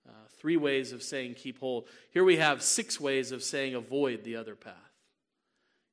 Uh, 0.08 0.14
three 0.40 0.56
ways 0.56 0.94
of 0.94 1.04
saying 1.04 1.34
keep 1.34 1.60
hold. 1.60 1.86
Here 2.12 2.24
we 2.24 2.38
have 2.38 2.64
six 2.64 2.98
ways 2.98 3.34
of 3.34 3.44
saying 3.44 3.76
avoid 3.76 4.24
the 4.24 4.38
other 4.38 4.56
path. 4.56 4.74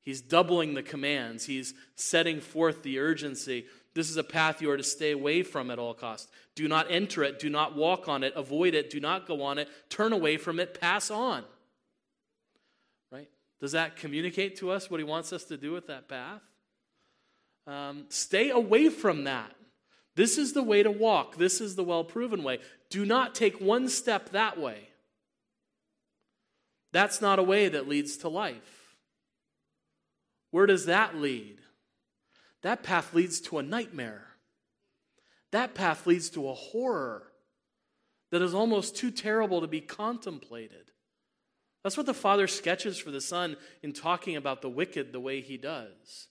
He's 0.03 0.21
doubling 0.21 0.75
the 0.75 0.85
commands, 0.85 1.47
he's 1.47 1.75
setting 1.97 2.41
forth 2.41 2.85
the 2.85 3.01
urgency. 3.01 3.67
This 3.93 4.09
is 4.09 4.17
a 4.17 4.23
path 4.23 4.63
you 4.63 4.71
are 4.71 4.77
to 4.77 4.85
stay 4.85 5.11
away 5.11 5.43
from 5.43 5.69
at 5.73 5.81
all 5.81 5.93
costs. 5.93 6.31
Do 6.55 6.69
not 6.69 6.89
enter 6.89 7.25
it, 7.25 7.41
do 7.41 7.51
not 7.51 7.75
walk 7.75 8.09
on 8.09 8.23
it, 8.23 8.35
avoid 8.37 8.75
it, 8.75 8.89
do 8.89 9.01
not 9.01 9.27
go 9.27 9.43
on 9.43 9.59
it, 9.59 9.69
turn 9.91 10.13
away 10.13 10.37
from 10.37 10.61
it, 10.61 10.81
pass 10.81 11.11
on. 11.11 11.43
Right? 13.11 13.29
Does 13.59 13.73
that 13.73 13.97
communicate 13.97 14.55
to 14.59 14.71
us 14.71 14.89
what 14.89 15.01
he 15.01 15.05
wants 15.05 15.33
us 15.33 15.43
to 15.47 15.57
do 15.57 15.73
with 15.73 15.89
that 15.89 16.09
path? 16.09 16.43
Um, 17.67 18.05
stay 18.09 18.51
away 18.51 18.89
from 18.89 19.25
that. 19.25 19.55
This 20.17 20.39
is 20.39 20.53
the 20.53 20.63
way 20.63 20.83
to 20.83 20.91
walk. 20.91 21.37
This 21.37 21.61
is 21.61 21.77
the 21.77 21.85
well 21.85 22.05
proven 22.05 22.43
way. 22.43 22.61
Do 22.91 23.05
not 23.05 23.35
take 23.35 23.61
one 23.61 23.89
step 23.89 24.31
that 24.31 24.59
way. 24.59 24.89
That's 26.93 27.21
not 27.21 27.39
a 27.39 27.43
way 27.43 27.69
that 27.69 27.89
leads 27.89 28.19
to 28.19 28.29
life. 28.29 28.97
Where 30.53 30.67
does 30.67 30.87
that 30.87 31.17
lead? 31.17 31.59
That 32.63 32.85
path 32.85 33.13
leads 33.13 33.41
to 33.43 33.59
a 33.59 33.63
nightmare. 33.63 34.27
That 35.51 35.75
path 35.75 36.07
leads 36.07 36.31
to 36.31 36.49
a 36.49 36.55
horror 36.55 37.25
that 38.31 38.43
is 38.43 38.55
almost 38.55 38.97
too 38.97 39.11
terrible 39.11 39.61
to 39.61 39.67
be 39.67 39.81
contemplated. 39.81 40.91
That's 41.83 41.97
what 41.97 42.07
the 42.07 42.15
Father 42.15 42.47
sketches 42.47 42.99
for 42.99 43.11
the 43.11 43.21
Son 43.21 43.57
in 43.83 43.93
talking 43.93 44.37
about 44.37 44.63
the 44.63 44.71
wicked 44.71 45.13
the 45.13 45.21
way 45.21 45.41
he 45.41 45.57
does. 45.57 46.29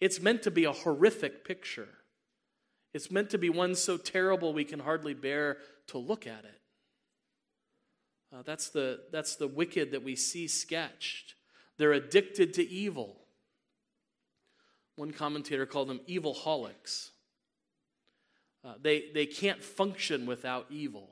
It's 0.00 0.20
meant 0.20 0.42
to 0.42 0.50
be 0.50 0.64
a 0.64 0.72
horrific 0.72 1.44
picture. 1.44 1.88
It's 2.92 3.10
meant 3.10 3.30
to 3.30 3.38
be 3.38 3.50
one 3.50 3.74
so 3.74 3.96
terrible 3.96 4.52
we 4.52 4.64
can 4.64 4.80
hardly 4.80 5.14
bear 5.14 5.58
to 5.88 5.98
look 5.98 6.26
at 6.26 6.44
it. 6.44 6.60
Uh, 8.32 8.42
that's, 8.44 8.68
the, 8.68 9.00
that's 9.12 9.36
the 9.36 9.48
wicked 9.48 9.92
that 9.92 10.02
we 10.02 10.16
see 10.16 10.48
sketched. 10.48 11.34
They're 11.78 11.92
addicted 11.92 12.54
to 12.54 12.68
evil. 12.68 13.16
One 14.96 15.12
commentator 15.12 15.66
called 15.66 15.88
them 15.88 16.00
evil 16.06 16.34
holics. 16.34 17.10
Uh, 18.64 18.74
they, 18.80 19.06
they 19.12 19.26
can't 19.26 19.62
function 19.62 20.26
without 20.26 20.66
evil. 20.70 21.10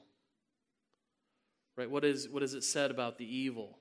Right? 1.76 1.90
What 1.90 2.04
is, 2.04 2.28
what 2.28 2.42
is 2.42 2.54
it 2.54 2.64
said 2.64 2.90
about 2.90 3.18
the 3.18 3.36
evil? 3.36 3.78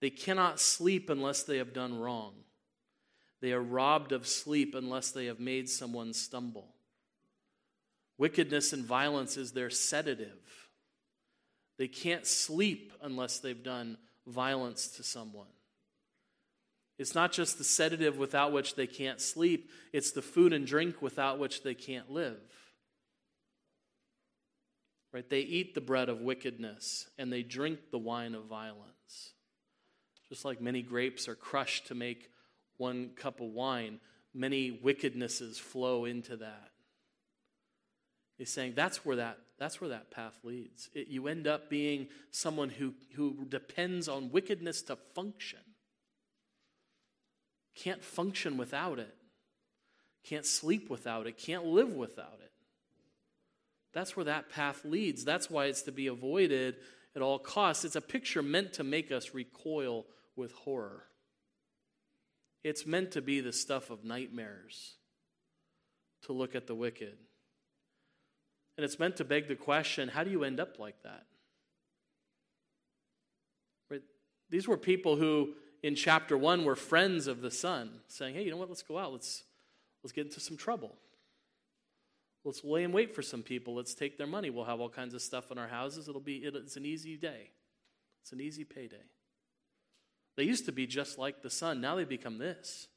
They 0.00 0.10
cannot 0.10 0.60
sleep 0.60 1.10
unless 1.10 1.42
they 1.42 1.58
have 1.58 1.72
done 1.72 1.98
wrong. 1.98 2.34
They 3.40 3.52
are 3.52 3.62
robbed 3.62 4.12
of 4.12 4.26
sleep 4.26 4.74
unless 4.74 5.10
they 5.10 5.26
have 5.26 5.40
made 5.40 5.68
someone 5.68 6.12
stumble. 6.12 6.74
Wickedness 8.18 8.72
and 8.72 8.84
violence 8.84 9.36
is 9.36 9.52
their 9.52 9.70
sedative. 9.70 10.68
They 11.78 11.88
can't 11.88 12.26
sleep 12.26 12.92
unless 13.00 13.38
they've 13.38 13.62
done 13.62 13.96
violence 14.26 14.88
to 14.88 15.02
someone. 15.02 15.46
It's 16.98 17.14
not 17.14 17.32
just 17.32 17.56
the 17.56 17.64
sedative 17.64 18.18
without 18.18 18.52
which 18.52 18.74
they 18.74 18.86
can't 18.86 19.22
sleep, 19.22 19.70
it's 19.90 20.10
the 20.10 20.20
food 20.20 20.52
and 20.52 20.66
drink 20.66 21.00
without 21.00 21.38
which 21.38 21.62
they 21.62 21.72
can't 21.72 22.10
live. 22.10 22.36
Right? 25.10 25.28
They 25.28 25.40
eat 25.40 25.74
the 25.74 25.80
bread 25.80 26.10
of 26.10 26.20
wickedness 26.20 27.08
and 27.16 27.32
they 27.32 27.42
drink 27.42 27.90
the 27.90 27.98
wine 27.98 28.34
of 28.34 28.44
violence. 28.44 29.32
Just 30.28 30.44
like 30.44 30.60
many 30.60 30.82
grapes 30.82 31.26
are 31.26 31.34
crushed 31.34 31.86
to 31.86 31.94
make 31.94 32.28
one 32.80 33.10
cup 33.14 33.40
of 33.40 33.48
wine, 33.48 34.00
many 34.34 34.70
wickednesses 34.70 35.60
flow 35.60 36.04
into 36.04 36.36
that. 36.38 36.70
He's 38.38 38.50
saying 38.50 38.72
that's 38.74 39.04
where 39.04 39.16
that, 39.16 39.38
that's 39.58 39.80
where 39.80 39.90
that 39.90 40.10
path 40.10 40.38
leads. 40.42 40.88
It, 40.94 41.08
you 41.08 41.28
end 41.28 41.46
up 41.46 41.68
being 41.68 42.08
someone 42.30 42.70
who, 42.70 42.94
who 43.14 43.44
depends 43.46 44.08
on 44.08 44.32
wickedness 44.32 44.80
to 44.82 44.96
function. 44.96 45.58
Can't 47.74 48.02
function 48.02 48.56
without 48.56 48.98
it. 48.98 49.14
Can't 50.24 50.46
sleep 50.46 50.88
without 50.88 51.26
it. 51.26 51.36
Can't 51.36 51.66
live 51.66 51.92
without 51.92 52.38
it. 52.42 52.50
That's 53.92 54.16
where 54.16 54.24
that 54.24 54.48
path 54.48 54.84
leads. 54.84 55.24
That's 55.24 55.50
why 55.50 55.66
it's 55.66 55.82
to 55.82 55.92
be 55.92 56.06
avoided 56.06 56.76
at 57.14 57.22
all 57.22 57.38
costs. 57.38 57.84
It's 57.84 57.96
a 57.96 58.00
picture 58.00 58.42
meant 58.42 58.72
to 58.74 58.84
make 58.84 59.12
us 59.12 59.34
recoil 59.34 60.06
with 60.36 60.52
horror. 60.52 61.04
It's 62.62 62.86
meant 62.86 63.12
to 63.12 63.22
be 63.22 63.40
the 63.40 63.52
stuff 63.52 63.90
of 63.90 64.04
nightmares 64.04 64.94
to 66.22 66.32
look 66.32 66.54
at 66.54 66.66
the 66.66 66.74
wicked. 66.74 67.16
And 68.76 68.84
it's 68.84 68.98
meant 68.98 69.16
to 69.16 69.24
beg 69.24 69.48
the 69.48 69.56
question 69.56 70.08
how 70.08 70.24
do 70.24 70.30
you 70.30 70.44
end 70.44 70.60
up 70.60 70.78
like 70.78 71.02
that? 71.02 71.26
Right? 73.90 74.02
These 74.50 74.68
were 74.68 74.76
people 74.76 75.16
who, 75.16 75.54
in 75.82 75.94
chapter 75.94 76.36
one, 76.36 76.64
were 76.64 76.76
friends 76.76 77.26
of 77.26 77.40
the 77.40 77.50
son, 77.50 77.90
saying, 78.08 78.34
hey, 78.34 78.44
you 78.44 78.50
know 78.50 78.56
what? 78.56 78.68
Let's 78.68 78.82
go 78.82 78.98
out. 78.98 79.12
Let's, 79.12 79.44
let's 80.02 80.12
get 80.12 80.26
into 80.26 80.40
some 80.40 80.56
trouble. 80.56 80.92
Let's 82.44 82.64
lay 82.64 82.84
in 82.84 82.92
wait 82.92 83.14
for 83.14 83.22
some 83.22 83.42
people. 83.42 83.74
Let's 83.74 83.94
take 83.94 84.16
their 84.16 84.26
money. 84.26 84.48
We'll 84.48 84.64
have 84.64 84.80
all 84.80 84.88
kinds 84.88 85.14
of 85.14 85.22
stuff 85.22 85.50
in 85.50 85.58
our 85.58 85.68
houses. 85.68 86.08
It'll 86.08 86.20
be, 86.20 86.36
it's 86.36 86.76
an 86.76 86.86
easy 86.86 87.16
day, 87.16 87.50
it's 88.22 88.32
an 88.32 88.40
easy 88.40 88.64
payday. 88.64 89.04
They 90.40 90.46
used 90.46 90.64
to 90.64 90.72
be 90.72 90.86
just 90.86 91.18
like 91.18 91.42
the 91.42 91.50
son. 91.50 91.82
Now 91.82 91.96
they 91.96 92.04
become 92.04 92.38
this. 92.38 92.88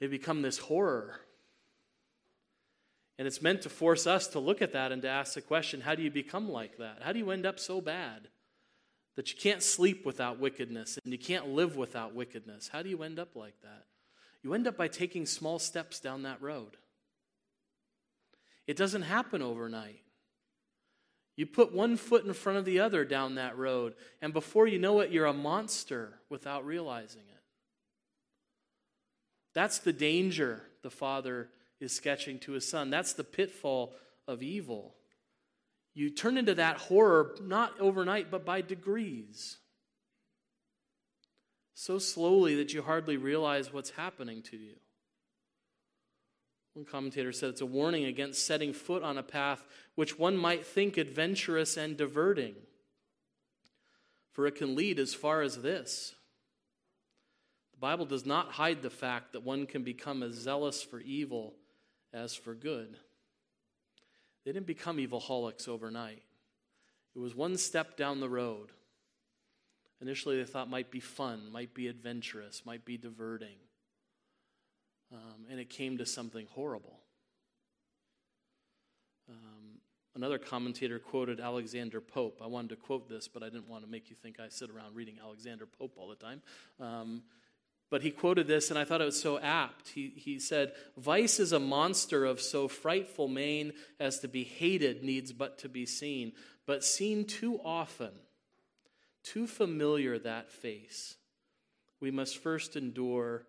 They 0.00 0.08
become 0.08 0.42
this 0.42 0.58
horror. 0.58 1.20
And 3.16 3.28
it's 3.28 3.40
meant 3.40 3.62
to 3.62 3.68
force 3.68 4.04
us 4.04 4.26
to 4.28 4.40
look 4.40 4.60
at 4.60 4.72
that 4.72 4.90
and 4.90 5.02
to 5.02 5.08
ask 5.08 5.34
the 5.34 5.40
question 5.40 5.80
how 5.80 5.94
do 5.94 6.02
you 6.02 6.10
become 6.10 6.50
like 6.50 6.78
that? 6.78 7.02
How 7.02 7.12
do 7.12 7.20
you 7.20 7.30
end 7.30 7.46
up 7.46 7.60
so 7.60 7.80
bad 7.80 8.26
that 9.14 9.30
you 9.30 9.38
can't 9.38 9.62
sleep 9.62 10.04
without 10.04 10.40
wickedness 10.40 10.98
and 11.04 11.12
you 11.12 11.18
can't 11.18 11.50
live 11.50 11.76
without 11.76 12.12
wickedness? 12.12 12.66
How 12.72 12.82
do 12.82 12.88
you 12.88 13.04
end 13.04 13.20
up 13.20 13.36
like 13.36 13.54
that? 13.62 13.84
You 14.42 14.54
end 14.54 14.66
up 14.66 14.76
by 14.76 14.88
taking 14.88 15.26
small 15.26 15.60
steps 15.60 16.00
down 16.00 16.24
that 16.24 16.42
road. 16.42 16.76
It 18.66 18.76
doesn't 18.76 19.02
happen 19.02 19.42
overnight. 19.42 20.02
You 21.38 21.46
put 21.46 21.72
one 21.72 21.96
foot 21.96 22.24
in 22.24 22.32
front 22.32 22.58
of 22.58 22.64
the 22.64 22.80
other 22.80 23.04
down 23.04 23.36
that 23.36 23.56
road, 23.56 23.94
and 24.20 24.32
before 24.32 24.66
you 24.66 24.80
know 24.80 24.98
it, 24.98 25.12
you're 25.12 25.24
a 25.24 25.32
monster 25.32 26.18
without 26.28 26.66
realizing 26.66 27.20
it. 27.20 27.42
That's 29.54 29.78
the 29.78 29.92
danger 29.92 30.64
the 30.82 30.90
Father 30.90 31.48
is 31.78 31.94
sketching 31.94 32.40
to 32.40 32.52
his 32.52 32.68
son. 32.68 32.90
That's 32.90 33.12
the 33.12 33.22
pitfall 33.22 33.94
of 34.26 34.42
evil. 34.42 34.96
You 35.94 36.10
turn 36.10 36.38
into 36.38 36.56
that 36.56 36.78
horror 36.78 37.36
not 37.40 37.78
overnight, 37.78 38.32
but 38.32 38.44
by 38.44 38.60
degrees. 38.60 39.58
So 41.74 42.00
slowly 42.00 42.56
that 42.56 42.74
you 42.74 42.82
hardly 42.82 43.16
realize 43.16 43.72
what's 43.72 43.90
happening 43.90 44.42
to 44.50 44.56
you. 44.56 44.74
One 46.78 46.84
commentator 46.84 47.32
said 47.32 47.48
it's 47.48 47.60
a 47.60 47.66
warning 47.66 48.04
against 48.04 48.46
setting 48.46 48.72
foot 48.72 49.02
on 49.02 49.18
a 49.18 49.22
path 49.24 49.64
which 49.96 50.16
one 50.16 50.36
might 50.36 50.64
think 50.64 50.96
adventurous 50.96 51.76
and 51.76 51.96
diverting, 51.96 52.54
for 54.30 54.46
it 54.46 54.54
can 54.54 54.76
lead 54.76 55.00
as 55.00 55.12
far 55.12 55.42
as 55.42 55.60
this. 55.60 56.14
The 57.72 57.78
Bible 57.78 58.04
does 58.04 58.24
not 58.24 58.52
hide 58.52 58.80
the 58.80 58.90
fact 58.90 59.32
that 59.32 59.42
one 59.42 59.66
can 59.66 59.82
become 59.82 60.22
as 60.22 60.34
zealous 60.34 60.80
for 60.80 61.00
evil 61.00 61.56
as 62.12 62.36
for 62.36 62.54
good. 62.54 62.96
They 64.44 64.52
didn't 64.52 64.68
become 64.68 64.98
evilholics 64.98 65.66
overnight. 65.66 66.22
It 67.16 67.18
was 67.18 67.34
one 67.34 67.56
step 67.56 67.96
down 67.96 68.20
the 68.20 68.28
road. 68.28 68.68
Initially, 70.00 70.36
they 70.36 70.44
thought 70.44 70.70
might 70.70 70.92
be 70.92 71.00
fun, 71.00 71.50
might 71.50 71.74
be 71.74 71.88
adventurous, 71.88 72.62
might 72.64 72.84
be 72.84 72.96
diverting 72.96 73.56
um, 75.12 75.46
and 75.50 75.58
it 75.58 75.70
came 75.70 75.98
to 75.98 76.06
something 76.06 76.46
horrible. 76.50 76.98
Um, 79.28 79.80
another 80.14 80.38
commentator 80.38 80.98
quoted 80.98 81.40
Alexander 81.40 82.00
Pope. 82.00 82.40
I 82.42 82.46
wanted 82.46 82.70
to 82.70 82.76
quote 82.76 83.08
this, 83.08 83.28
but 83.28 83.42
I 83.42 83.46
didn't 83.46 83.68
want 83.68 83.84
to 83.84 83.90
make 83.90 84.10
you 84.10 84.16
think 84.16 84.40
I 84.40 84.48
sit 84.48 84.70
around 84.70 84.94
reading 84.94 85.16
Alexander 85.22 85.66
Pope 85.66 85.94
all 85.96 86.08
the 86.08 86.16
time. 86.16 86.42
Um, 86.80 87.22
but 87.90 88.02
he 88.02 88.10
quoted 88.10 88.46
this, 88.46 88.68
and 88.68 88.78
I 88.78 88.84
thought 88.84 89.00
it 89.00 89.06
was 89.06 89.20
so 89.20 89.38
apt. 89.38 89.88
He, 89.88 90.12
he 90.14 90.38
said, 90.38 90.72
Vice 90.98 91.40
is 91.40 91.52
a 91.52 91.58
monster 91.58 92.26
of 92.26 92.40
so 92.40 92.68
frightful 92.68 93.28
mien 93.28 93.72
as 93.98 94.18
to 94.20 94.28
be 94.28 94.44
hated 94.44 95.02
needs 95.02 95.32
but 95.32 95.58
to 95.60 95.70
be 95.70 95.86
seen, 95.86 96.32
but 96.66 96.84
seen 96.84 97.24
too 97.24 97.58
often, 97.64 98.10
too 99.22 99.46
familiar 99.46 100.18
that 100.18 100.50
face. 100.50 101.16
We 102.00 102.10
must 102.10 102.36
first 102.36 102.76
endure 102.76 103.46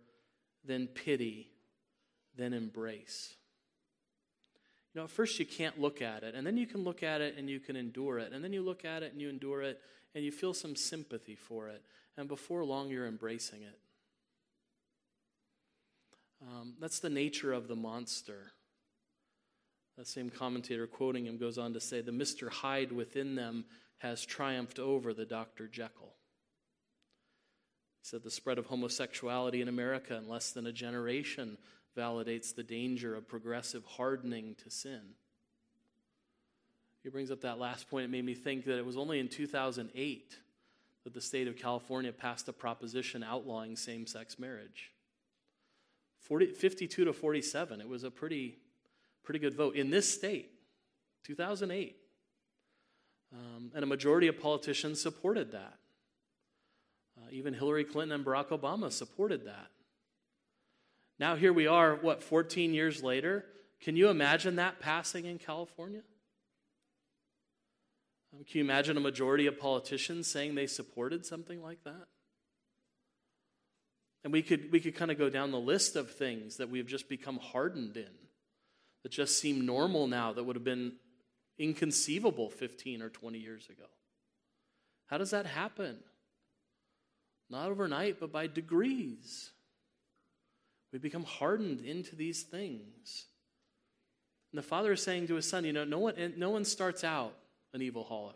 then 0.66 0.88
pity, 0.88 1.50
then 2.36 2.54
embrace. 2.54 3.36
You 4.94 5.02
know, 5.02 5.06
at 5.06 5.12
first 5.12 5.40
you 5.40 5.46
can't 5.46 5.80
look 5.80 6.02
at 6.02 6.24
it, 6.24 6.36
and 6.36 6.46
then 6.46 6.58
you 6.58 6.66
can 6.66 6.84
look 6.84 7.04
at 7.04 7.22
it 7.22 7.36
and 7.38 7.50
you 7.50 7.60
can 7.60 7.76
endure 7.76 8.20
it, 8.20 8.34
and 8.34 8.44
then 8.44 8.54
you 8.54 8.62
look 8.62 8.86
at 8.86 9.04
it 9.04 9.12
and 9.12 9.22
you 9.22 9.30
endure 9.30 9.62
it, 9.62 9.80
and 10.16 10.24
you 10.24 10.32
feel 10.32 10.54
some 10.54 10.76
sympathy 10.76 11.36
for 11.36 11.70
it, 11.70 11.84
and 12.18 12.28
before 12.28 12.66
long 12.66 12.90
you're 12.90 13.08
embracing 13.08 13.62
it. 13.62 13.80
Um, 16.42 16.76
that's 16.80 17.00
the 17.00 17.10
nature 17.10 17.54
of 17.54 17.68
the 17.68 17.76
monster. 17.76 18.54
That 19.98 20.08
same 20.08 20.30
commentator 20.30 20.88
quoting 20.88 21.26
him 21.26 21.38
goes 21.38 21.58
on 21.58 21.74
to 21.74 21.82
say, 21.82 22.02
The 22.02 22.12
Mr. 22.12 22.50
Hyde 22.50 22.92
within 22.92 23.36
them 23.36 23.66
has 23.98 24.26
triumphed 24.26 24.80
over 24.80 25.14
the 25.14 25.26
Dr. 25.26 25.68
Jekyll. 25.68 26.14
He 28.02 28.08
said 28.08 28.24
the 28.24 28.32
spread 28.32 28.58
of 28.58 28.68
homosexuality 28.68 29.62
in 29.62 29.68
America 29.68 30.16
in 30.16 30.28
less 30.28 30.52
than 30.52 30.68
a 30.68 30.72
generation 30.72 31.58
validates 31.98 32.56
the 32.56 32.64
danger 32.64 33.16
of 33.16 33.28
progressive 33.28 33.84
hardening 33.86 34.56
to 34.64 34.70
sin. 34.70 35.02
He 37.04 37.10
brings 37.10 37.32
up 37.32 37.42
that 37.42 37.60
last 37.60 37.90
point. 37.90 38.06
It 38.06 38.10
made 38.10 38.26
me 38.26 38.36
think 38.36 38.66
that 38.66 38.78
it 38.78 38.86
was 38.86 38.98
only 38.98 39.20
in 39.20 39.28
2008 39.28 40.38
that 41.04 41.14
the 41.14 41.22
state 41.22 41.48
of 41.48 41.58
California 41.58 42.12
passed 42.12 42.48
a 42.50 42.54
proposition 42.54 43.24
outlawing 43.24 43.76
same 43.76 44.06
sex 44.06 44.38
marriage. 44.38 44.92
40, 46.20 46.48
52 46.48 47.06
to 47.06 47.14
47. 47.14 47.82
It 47.82 47.88
was 47.88 48.04
a 48.04 48.12
pretty, 48.12 48.58
pretty 49.24 49.40
good 49.40 49.56
vote 49.56 49.76
in 49.76 49.90
this 49.90 50.14
state, 50.14 50.52
2008. 51.24 51.96
Um, 53.32 53.72
and 53.74 53.84
a 53.84 53.88
majority 53.88 54.28
of 54.28 54.40
politicians 54.40 55.02
supported 55.02 55.52
that. 55.52 55.78
Uh, 57.20 57.28
even 57.32 57.54
Hillary 57.54 57.84
Clinton 57.84 58.16
and 58.16 58.26
Barack 58.26 58.48
Obama 58.48 58.92
supported 58.92 59.46
that. 59.46 59.68
Now, 61.20 61.36
here 61.36 61.52
we 61.52 61.68
are, 61.68 61.96
what, 61.96 62.24
14 62.24 62.74
years 62.74 63.04
later? 63.04 63.46
Can 63.82 63.96
you 63.96 64.10
imagine 64.10 64.56
that 64.56 64.80
passing 64.80 65.26
in 65.26 65.38
California? 65.38 66.02
Um, 68.34 68.44
can 68.44 68.60
you 68.60 68.64
imagine 68.64 68.96
a 68.96 69.02
majority 69.02 69.48
of 69.48 69.60
politicians 69.60 70.28
saying 70.28 70.56
they 70.56 70.68
supported 70.68 71.26
something 71.26 71.62
like 71.62 71.84
that? 71.84 72.08
And 74.24 74.34
we 74.34 74.42
could, 74.42 74.72
we 74.72 74.80
could 74.80 74.96
kind 74.96 75.12
of 75.12 75.18
go 75.18 75.30
down 75.30 75.52
the 75.52 75.60
list 75.60 75.96
of 75.96 76.12
things 76.12 76.58
that 76.58 76.70
we've 76.70 76.88
just 76.88 77.10
become 77.10 77.38
hardened 77.38 77.98
in, 77.98 78.12
that 79.04 79.12
just 79.12 79.40
seem 79.40 79.66
normal 79.66 80.08
now, 80.08 80.34
that 80.34 80.44
would 80.44 80.56
have 80.56 80.66
been 80.66 80.94
inconceivable 81.58 82.50
15 82.50 83.02
or 83.02 83.10
20 83.10 83.38
years 83.38 83.68
ago. 83.70 83.88
How 85.08 85.18
does 85.18 85.32
that 85.32 85.46
happen? 85.46 86.00
Not 87.50 87.70
overnight, 87.70 88.20
but 88.20 88.32
by 88.32 88.48
degrees. 88.48 89.52
We 90.92 91.00
become 91.00 91.24
hardened 91.24 91.82
into 91.82 92.16
these 92.16 92.44
things. 92.44 93.26
And 94.52 94.58
the 94.58 94.64
father 94.64 94.94
is 94.94 95.04
saying 95.04 95.28
to 95.28 95.36
his 95.36 95.48
son, 95.48 95.66
you 95.66 95.74
know, 95.74 95.84
no 95.84 96.00
one, 96.00 96.34
no 96.38 96.50
one 96.50 96.66
starts 96.66 97.04
out 97.04 97.34
an 97.74 97.82
evil 97.82 98.06
holic. 98.10 98.34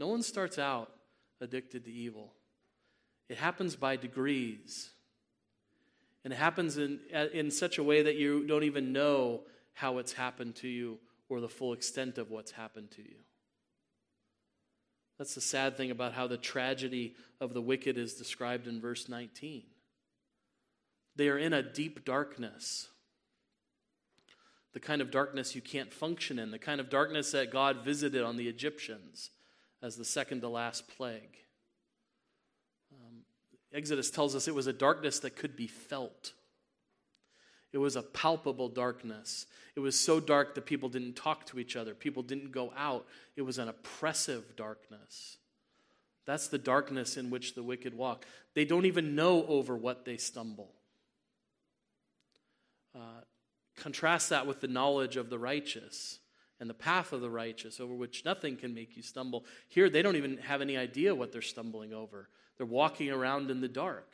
No 0.00 0.08
one 0.08 0.22
starts 0.22 0.58
out 0.58 0.90
addicted 1.40 1.84
to 1.84 1.92
evil. 1.92 2.32
It 3.28 3.36
happens 3.36 3.76
by 3.76 3.96
degrees. 3.96 4.90
And 6.24 6.32
it 6.32 6.36
happens 6.36 6.76
in, 6.76 7.00
in 7.32 7.50
such 7.50 7.78
a 7.78 7.82
way 7.82 8.02
that 8.02 8.16
you 8.16 8.46
don't 8.46 8.64
even 8.64 8.92
know 8.92 9.42
how 9.74 9.98
it's 9.98 10.12
happened 10.12 10.56
to 10.56 10.68
you 10.68 10.98
or 11.28 11.40
the 11.40 11.48
full 11.48 11.72
extent 11.72 12.18
of 12.18 12.30
what's 12.30 12.50
happened 12.50 12.90
to 12.92 13.02
you. 13.02 13.16
That's 15.18 15.34
the 15.34 15.40
sad 15.40 15.76
thing 15.76 15.90
about 15.90 16.12
how 16.12 16.28
the 16.28 16.36
tragedy 16.36 17.14
of 17.40 17.52
the 17.52 17.60
wicked 17.60 17.98
is 17.98 18.14
described 18.14 18.68
in 18.68 18.80
verse 18.80 19.08
19. 19.08 19.64
They 21.16 21.28
are 21.28 21.38
in 21.38 21.52
a 21.52 21.62
deep 21.62 22.04
darkness. 22.04 22.88
The 24.72 24.80
kind 24.80 25.02
of 25.02 25.10
darkness 25.10 25.56
you 25.56 25.60
can't 25.60 25.92
function 25.92 26.38
in, 26.38 26.52
the 26.52 26.58
kind 26.58 26.80
of 26.80 26.88
darkness 26.88 27.32
that 27.32 27.50
God 27.50 27.84
visited 27.84 28.22
on 28.22 28.36
the 28.36 28.48
Egyptians 28.48 29.30
as 29.82 29.96
the 29.96 30.04
second 30.04 30.42
to 30.42 30.48
last 30.48 30.86
plague. 30.96 31.36
Um, 32.92 33.24
Exodus 33.72 34.10
tells 34.10 34.36
us 34.36 34.46
it 34.46 34.54
was 34.54 34.68
a 34.68 34.72
darkness 34.72 35.18
that 35.20 35.34
could 35.34 35.56
be 35.56 35.66
felt. 35.66 36.32
It 37.72 37.78
was 37.78 37.96
a 37.96 38.02
palpable 38.02 38.68
darkness. 38.68 39.46
It 39.76 39.80
was 39.80 39.98
so 39.98 40.20
dark 40.20 40.54
that 40.54 40.66
people 40.66 40.88
didn't 40.88 41.14
talk 41.14 41.46
to 41.46 41.58
each 41.58 41.76
other, 41.76 41.94
people 41.94 42.22
didn't 42.22 42.52
go 42.52 42.72
out. 42.76 43.06
It 43.36 43.42
was 43.42 43.58
an 43.58 43.68
oppressive 43.68 44.56
darkness. 44.56 45.36
That's 46.26 46.48
the 46.48 46.58
darkness 46.58 47.16
in 47.16 47.30
which 47.30 47.54
the 47.54 47.62
wicked 47.62 47.94
walk. 47.94 48.26
They 48.54 48.66
don't 48.66 48.84
even 48.84 49.14
know 49.14 49.46
over 49.46 49.76
what 49.76 50.04
they 50.04 50.18
stumble. 50.18 50.74
Uh, 52.94 53.22
contrast 53.76 54.28
that 54.30 54.46
with 54.46 54.60
the 54.60 54.68
knowledge 54.68 55.16
of 55.16 55.30
the 55.30 55.38
righteous 55.38 56.18
and 56.60 56.68
the 56.68 56.74
path 56.74 57.12
of 57.12 57.20
the 57.20 57.30
righteous, 57.30 57.80
over 57.80 57.94
which 57.94 58.24
nothing 58.24 58.56
can 58.56 58.74
make 58.74 58.96
you 58.96 59.02
stumble. 59.02 59.46
Here, 59.68 59.88
they 59.88 60.02
don't 60.02 60.16
even 60.16 60.38
have 60.38 60.60
any 60.60 60.76
idea 60.76 61.14
what 61.14 61.32
they're 61.32 61.40
stumbling 61.40 61.94
over. 61.94 62.28
They're 62.56 62.66
walking 62.66 63.10
around 63.10 63.50
in 63.50 63.60
the 63.60 63.68
dark. 63.68 64.12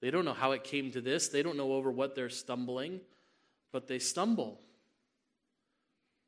They 0.00 0.10
don't 0.10 0.24
know 0.24 0.34
how 0.34 0.52
it 0.52 0.64
came 0.64 0.90
to 0.92 1.00
this, 1.00 1.28
they 1.28 1.42
don't 1.42 1.56
know 1.56 1.72
over 1.72 1.90
what 1.90 2.14
they're 2.14 2.28
stumbling, 2.28 3.00
but 3.72 3.88
they 3.88 3.98
stumble. 3.98 4.60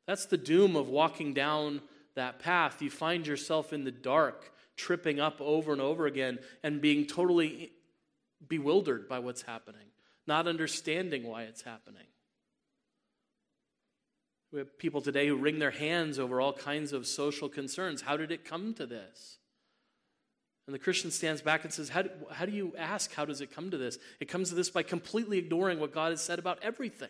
That's 0.07 0.25
the 0.25 0.37
doom 0.37 0.75
of 0.75 0.89
walking 0.89 1.33
down 1.33 1.81
that 2.15 2.39
path. 2.39 2.81
You 2.81 2.89
find 2.89 3.27
yourself 3.27 3.73
in 3.73 3.83
the 3.83 3.91
dark, 3.91 4.51
tripping 4.75 5.19
up 5.19 5.39
over 5.39 5.71
and 5.71 5.81
over 5.81 6.07
again, 6.07 6.39
and 6.63 6.81
being 6.81 7.05
totally 7.05 7.71
bewildered 8.47 9.07
by 9.07 9.19
what's 9.19 9.43
happening, 9.43 9.87
not 10.25 10.47
understanding 10.47 11.23
why 11.23 11.43
it's 11.43 11.61
happening. 11.61 12.05
We 14.51 14.59
have 14.59 14.77
people 14.79 15.01
today 15.01 15.27
who 15.27 15.35
wring 15.35 15.59
their 15.59 15.71
hands 15.71 16.17
over 16.17 16.41
all 16.41 16.53
kinds 16.53 16.91
of 16.91 17.05
social 17.05 17.49
concerns. 17.49 18.01
How 18.01 18.17
did 18.17 18.31
it 18.31 18.45
come 18.45 18.73
to 18.75 18.85
this? 18.85 19.38
And 20.69 20.73
the 20.75 20.77
Christian 20.77 21.09
stands 21.09 21.41
back 21.41 21.63
and 21.63 21.73
says, 21.73 21.89
how 21.89 22.03
do, 22.03 22.11
how 22.31 22.45
do 22.45 22.51
you 22.51 22.75
ask, 22.77 23.11
how 23.15 23.25
does 23.25 23.41
it 23.41 23.51
come 23.51 23.71
to 23.71 23.77
this? 23.77 23.97
It 24.19 24.25
comes 24.25 24.49
to 24.49 24.55
this 24.55 24.69
by 24.69 24.83
completely 24.83 25.39
ignoring 25.39 25.79
what 25.79 25.91
God 25.91 26.11
has 26.11 26.21
said 26.21 26.37
about 26.37 26.59
everything. 26.61 27.09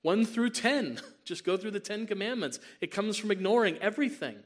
1 0.00 0.24
through 0.24 0.48
10, 0.48 0.98
just 1.26 1.44
go 1.44 1.58
through 1.58 1.72
the 1.72 1.78
10 1.78 2.06
commandments. 2.06 2.58
It 2.80 2.90
comes 2.90 3.18
from 3.18 3.30
ignoring 3.30 3.76
everything. 3.82 4.36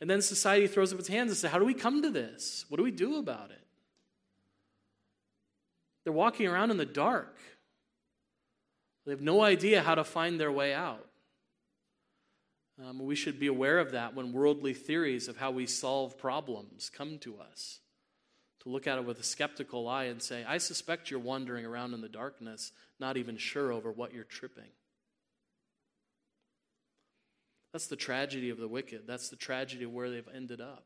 And 0.00 0.08
then 0.08 0.22
society 0.22 0.68
throws 0.68 0.92
up 0.92 1.00
its 1.00 1.08
hands 1.08 1.32
and 1.32 1.36
says, 1.36 1.50
How 1.50 1.58
do 1.58 1.64
we 1.64 1.74
come 1.74 2.00
to 2.02 2.10
this? 2.10 2.64
What 2.68 2.76
do 2.76 2.84
we 2.84 2.92
do 2.92 3.18
about 3.18 3.50
it? 3.50 3.66
They're 6.04 6.12
walking 6.12 6.46
around 6.46 6.70
in 6.70 6.76
the 6.76 6.86
dark. 6.86 7.36
They 9.04 9.10
have 9.10 9.20
no 9.20 9.42
idea 9.42 9.82
how 9.82 9.96
to 9.96 10.04
find 10.04 10.38
their 10.38 10.52
way 10.52 10.74
out. 10.74 11.08
Um, 12.88 12.98
we 12.98 13.14
should 13.14 13.38
be 13.38 13.46
aware 13.46 13.78
of 13.78 13.92
that 13.92 14.14
when 14.14 14.32
worldly 14.32 14.74
theories 14.74 15.28
of 15.28 15.36
how 15.36 15.50
we 15.50 15.66
solve 15.66 16.18
problems 16.18 16.90
come 16.90 17.18
to 17.18 17.38
us. 17.38 17.80
To 18.62 18.68
look 18.68 18.86
at 18.86 18.98
it 18.98 19.04
with 19.04 19.20
a 19.20 19.24
skeptical 19.24 19.88
eye 19.88 20.04
and 20.04 20.22
say, 20.22 20.44
I 20.46 20.58
suspect 20.58 21.10
you're 21.10 21.20
wandering 21.20 21.64
around 21.64 21.94
in 21.94 22.00
the 22.00 22.08
darkness, 22.08 22.72
not 22.98 23.16
even 23.16 23.36
sure 23.36 23.72
over 23.72 23.90
what 23.90 24.14
you're 24.14 24.24
tripping. 24.24 24.70
That's 27.72 27.86
the 27.86 27.96
tragedy 27.96 28.50
of 28.50 28.58
the 28.58 28.68
wicked. 28.68 29.02
That's 29.06 29.30
the 29.30 29.36
tragedy 29.36 29.84
of 29.84 29.92
where 29.92 30.10
they've 30.10 30.28
ended 30.34 30.60
up. 30.60 30.84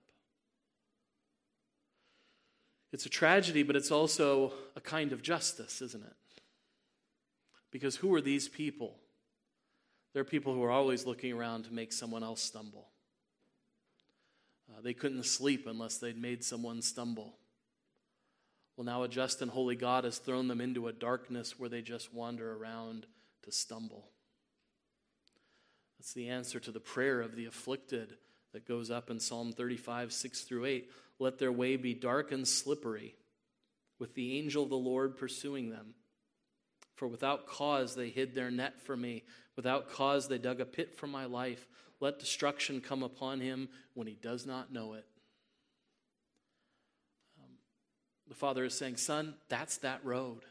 It's 2.92 3.06
a 3.06 3.10
tragedy, 3.10 3.62
but 3.62 3.76
it's 3.76 3.90
also 3.90 4.52
a 4.74 4.80
kind 4.80 5.12
of 5.12 5.20
justice, 5.20 5.82
isn't 5.82 6.04
it? 6.04 6.16
Because 7.70 7.96
who 7.96 8.14
are 8.14 8.20
these 8.20 8.48
people? 8.48 8.96
They're 10.16 10.24
people 10.24 10.54
who 10.54 10.62
are 10.62 10.70
always 10.70 11.04
looking 11.04 11.34
around 11.34 11.66
to 11.66 11.74
make 11.74 11.92
someone 11.92 12.22
else 12.22 12.40
stumble. 12.40 12.88
Uh, 14.70 14.80
they 14.80 14.94
couldn't 14.94 15.26
sleep 15.26 15.66
unless 15.66 15.98
they'd 15.98 16.16
made 16.16 16.42
someone 16.42 16.80
stumble. 16.80 17.34
Well, 18.74 18.86
now 18.86 19.02
a 19.02 19.08
just 19.08 19.42
and 19.42 19.50
holy 19.50 19.76
God 19.76 20.04
has 20.04 20.16
thrown 20.16 20.48
them 20.48 20.62
into 20.62 20.88
a 20.88 20.92
darkness 20.94 21.58
where 21.58 21.68
they 21.68 21.82
just 21.82 22.14
wander 22.14 22.56
around 22.56 23.04
to 23.42 23.52
stumble. 23.52 24.08
That's 25.98 26.14
the 26.14 26.30
answer 26.30 26.60
to 26.60 26.70
the 26.70 26.80
prayer 26.80 27.20
of 27.20 27.36
the 27.36 27.44
afflicted 27.44 28.16
that 28.54 28.66
goes 28.66 28.90
up 28.90 29.10
in 29.10 29.20
Psalm 29.20 29.52
35, 29.52 30.14
6 30.14 30.40
through 30.44 30.64
8. 30.64 30.90
Let 31.18 31.38
their 31.38 31.52
way 31.52 31.76
be 31.76 31.92
dark 31.92 32.32
and 32.32 32.48
slippery, 32.48 33.16
with 33.98 34.14
the 34.14 34.38
angel 34.38 34.62
of 34.62 34.70
the 34.70 34.76
Lord 34.76 35.18
pursuing 35.18 35.68
them. 35.68 35.92
For 36.94 37.06
without 37.06 37.46
cause 37.46 37.94
they 37.94 38.08
hid 38.08 38.34
their 38.34 38.50
net 38.50 38.80
for 38.80 38.96
me. 38.96 39.24
Without 39.56 39.90
cause 39.90 40.28
they 40.28 40.38
dug 40.38 40.60
a 40.60 40.66
pit 40.66 40.94
for 40.94 41.06
my 41.06 41.24
life. 41.24 41.66
Let 41.98 42.18
destruction 42.18 42.80
come 42.80 43.02
upon 43.02 43.40
him 43.40 43.68
when 43.94 44.06
he 44.06 44.14
does 44.14 44.46
not 44.46 44.70
know 44.72 44.92
it. 44.92 45.06
Um, 47.42 47.50
the 48.28 48.34
father 48.34 48.64
is 48.64 48.74
saying, 48.76 48.98
Son, 48.98 49.34
that's 49.48 49.78
that 49.78 50.04
road. 50.04 50.42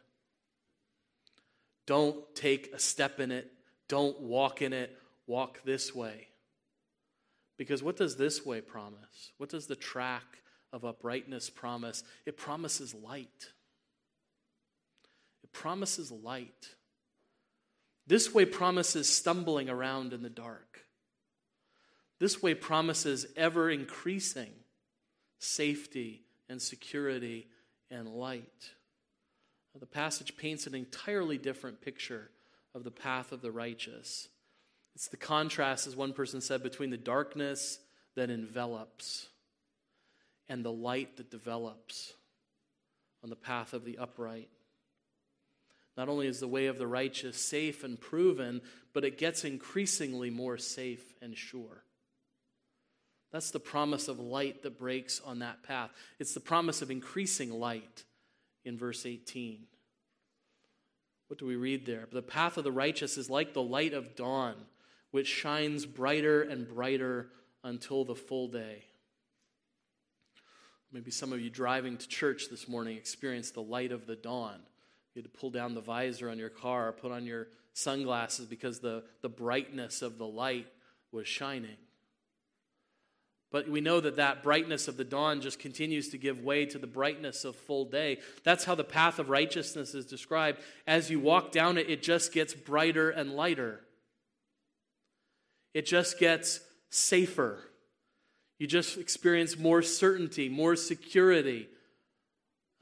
Don't 1.85 2.35
take 2.35 2.73
a 2.73 2.79
step 2.79 3.19
in 3.19 3.31
it. 3.31 3.51
Don't 3.87 4.19
walk 4.21 4.63
in 4.63 4.73
it. 4.73 4.97
Walk 5.27 5.61
this 5.63 5.93
way. 5.93 6.29
Because 7.57 7.83
what 7.83 7.95
does 7.95 8.17
this 8.17 8.45
way 8.45 8.59
promise? 8.61 9.31
What 9.37 9.49
does 9.49 9.67
the 9.67 9.75
track 9.75 10.23
of 10.73 10.83
uprightness 10.83 11.49
promise? 11.49 12.03
It 12.25 12.37
promises 12.37 12.93
light 12.95 13.51
It 15.43 15.53
promises 15.53 16.11
light. 16.11 16.75
This 18.07 18.33
way 18.33 18.45
promises 18.45 19.09
stumbling 19.09 19.69
around 19.69 20.13
in 20.13 20.21
the 20.21 20.29
dark. 20.29 20.81
This 22.19 22.41
way 22.41 22.53
promises 22.53 23.25
ever 23.35 23.69
increasing 23.69 24.51
safety 25.39 26.23
and 26.47 26.61
security 26.61 27.47
and 27.89 28.07
light. 28.07 28.71
The 29.77 29.85
passage 29.85 30.37
paints 30.37 30.67
an 30.67 30.75
entirely 30.75 31.37
different 31.37 31.81
picture 31.81 32.29
of 32.73 32.83
the 32.83 32.91
path 32.91 33.31
of 33.31 33.41
the 33.41 33.51
righteous. 33.51 34.29
It's 34.95 35.09
the 35.09 35.17
contrast, 35.17 35.87
as 35.87 35.95
one 35.95 36.13
person 36.13 36.39
said, 36.39 36.63
between 36.63 36.91
the 36.91 36.97
darkness 36.97 37.79
that 38.15 38.29
envelops 38.29 39.27
and 40.47 40.63
the 40.63 40.71
light 40.71 41.17
that 41.17 41.29
develops 41.29 42.13
on 43.23 43.29
the 43.29 43.35
path 43.35 43.73
of 43.73 43.83
the 43.83 43.97
upright. 43.97 44.49
Not 45.97 46.09
only 46.09 46.27
is 46.27 46.39
the 46.39 46.47
way 46.47 46.67
of 46.67 46.77
the 46.77 46.87
righteous 46.87 47.37
safe 47.37 47.83
and 47.83 47.99
proven, 47.99 48.61
but 48.93 49.05
it 49.05 49.17
gets 49.17 49.45
increasingly 49.45 50.29
more 50.29 50.57
safe 50.57 51.13
and 51.21 51.37
sure. 51.37 51.83
That's 53.31 53.51
the 53.51 53.59
promise 53.59 54.07
of 54.07 54.19
light 54.19 54.63
that 54.63 54.77
breaks 54.77 55.21
on 55.25 55.39
that 55.39 55.63
path. 55.63 55.91
It's 56.19 56.33
the 56.33 56.39
promise 56.39 56.81
of 56.81 56.91
increasing 56.91 57.51
light 57.51 58.03
in 58.63 58.77
verse 58.77 59.05
18. 59.05 59.65
What 61.27 61.39
do 61.39 61.45
we 61.45 61.55
read 61.55 61.85
there? 61.85 62.07
The 62.11 62.21
path 62.21 62.57
of 62.57 62.63
the 62.63 62.71
righteous 62.71 63.17
is 63.17 63.29
like 63.29 63.53
the 63.53 63.61
light 63.61 63.93
of 63.93 64.15
dawn, 64.15 64.55
which 65.11 65.27
shines 65.27 65.85
brighter 65.85 66.43
and 66.43 66.67
brighter 66.67 67.29
until 67.63 68.05
the 68.05 68.15
full 68.15 68.47
day. 68.47 68.85
Maybe 70.91 71.11
some 71.11 71.33
of 71.33 71.41
you 71.41 71.49
driving 71.49 71.97
to 71.97 72.07
church 72.07 72.49
this 72.49 72.69
morning 72.69 72.95
experienced 72.95 73.53
the 73.53 73.61
light 73.61 73.91
of 73.91 74.05
the 74.05 74.15
dawn. 74.15 74.59
You 75.15 75.21
had 75.21 75.31
to 75.31 75.39
pull 75.39 75.49
down 75.49 75.73
the 75.73 75.81
visor 75.81 76.29
on 76.29 76.37
your 76.37 76.49
car, 76.49 76.91
put 76.91 77.11
on 77.11 77.25
your 77.25 77.47
sunglasses 77.73 78.45
because 78.45 78.79
the, 78.79 79.03
the 79.21 79.29
brightness 79.29 80.01
of 80.01 80.17
the 80.17 80.27
light 80.27 80.67
was 81.11 81.27
shining. 81.27 81.77
But 83.49 83.69
we 83.69 83.79
know 83.79 84.01
that 84.01 84.17
that 84.17 84.43
brightness 84.43 84.89
of 84.89 84.97
the 84.97 85.05
dawn 85.05 85.39
just 85.39 85.59
continues 85.59 86.09
to 86.09 86.17
give 86.17 86.41
way 86.41 86.65
to 86.65 86.77
the 86.77 86.87
brightness 86.87 87.45
of 87.45 87.55
full 87.55 87.85
day. 87.85 88.17
That's 88.43 88.65
how 88.65 88.75
the 88.75 88.83
path 88.83 89.17
of 89.17 89.29
righteousness 89.29 89.95
is 89.95 90.05
described. 90.05 90.59
As 90.85 91.09
you 91.09 91.21
walk 91.21 91.53
down 91.53 91.77
it, 91.77 91.89
it 91.89 92.03
just 92.03 92.33
gets 92.33 92.53
brighter 92.53 93.09
and 93.09 93.37
lighter. 93.37 93.79
It 95.73 95.85
just 95.85 96.19
gets 96.19 96.59
safer. 96.89 97.59
You 98.59 98.67
just 98.67 98.97
experience 98.97 99.57
more 99.57 99.81
certainty, 99.81 100.49
more 100.49 100.75
security, 100.75 101.69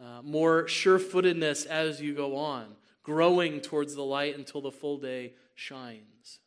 uh, 0.04 0.22
more 0.22 0.68
sure 0.68 1.00
footedness 1.00 1.66
as 1.66 2.02
you 2.02 2.14
go 2.14 2.36
on, 2.36 2.76
growing 3.04 3.62
towards 3.62 3.96
the 3.96 4.04
light 4.04 4.38
until 4.38 4.62
the 4.62 4.72
full 4.72 4.98
day 4.98 5.34
shines. 5.56 6.40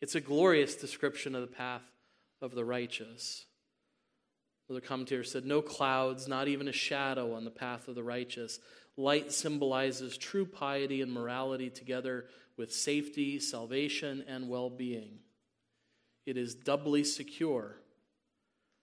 It's 0.00 0.14
a 0.14 0.20
glorious 0.20 0.74
description 0.74 1.34
of 1.34 1.42
the 1.42 1.54
path 1.54 1.82
of 2.40 2.54
the 2.54 2.64
righteous. 2.64 3.46
Another 4.68 4.84
commentator 4.84 5.24
said, 5.24 5.44
No 5.44 5.62
clouds, 5.62 6.26
not 6.28 6.48
even 6.48 6.68
a 6.68 6.72
shadow 6.72 7.34
on 7.34 7.44
the 7.44 7.50
path 7.50 7.88
of 7.88 7.94
the 7.94 8.02
righteous. 8.02 8.58
Light 8.96 9.32
symbolizes 9.32 10.18
true 10.18 10.44
piety 10.44 11.00
and 11.00 11.12
morality 11.12 11.70
together 11.70 12.26
with 12.56 12.72
safety, 12.72 13.38
salvation, 13.38 14.24
and 14.26 14.48
well 14.48 14.68
being. 14.68 15.20
It 16.26 16.36
is 16.36 16.54
doubly 16.54 17.04
secure, 17.04 17.76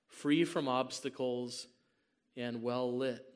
free 0.07 0.45
from 0.45 0.67
obstacles, 0.67 1.67
and 2.37 2.63
well 2.63 2.95
lit. 2.97 3.34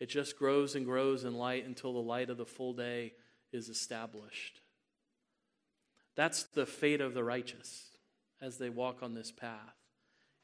It 0.00 0.06
just 0.06 0.38
grows 0.38 0.74
and 0.74 0.84
grows 0.84 1.24
in 1.24 1.34
light 1.34 1.66
until 1.66 1.92
the 1.92 1.98
light 1.98 2.30
of 2.30 2.36
the 2.36 2.46
full 2.46 2.72
day 2.72 3.14
is 3.52 3.68
established. 3.68 4.60
That's 6.16 6.44
the 6.44 6.66
fate 6.66 7.00
of 7.00 7.14
the 7.14 7.24
righteous 7.24 7.96
as 8.40 8.58
they 8.58 8.70
walk 8.70 9.02
on 9.02 9.14
this 9.14 9.30
path. 9.30 9.74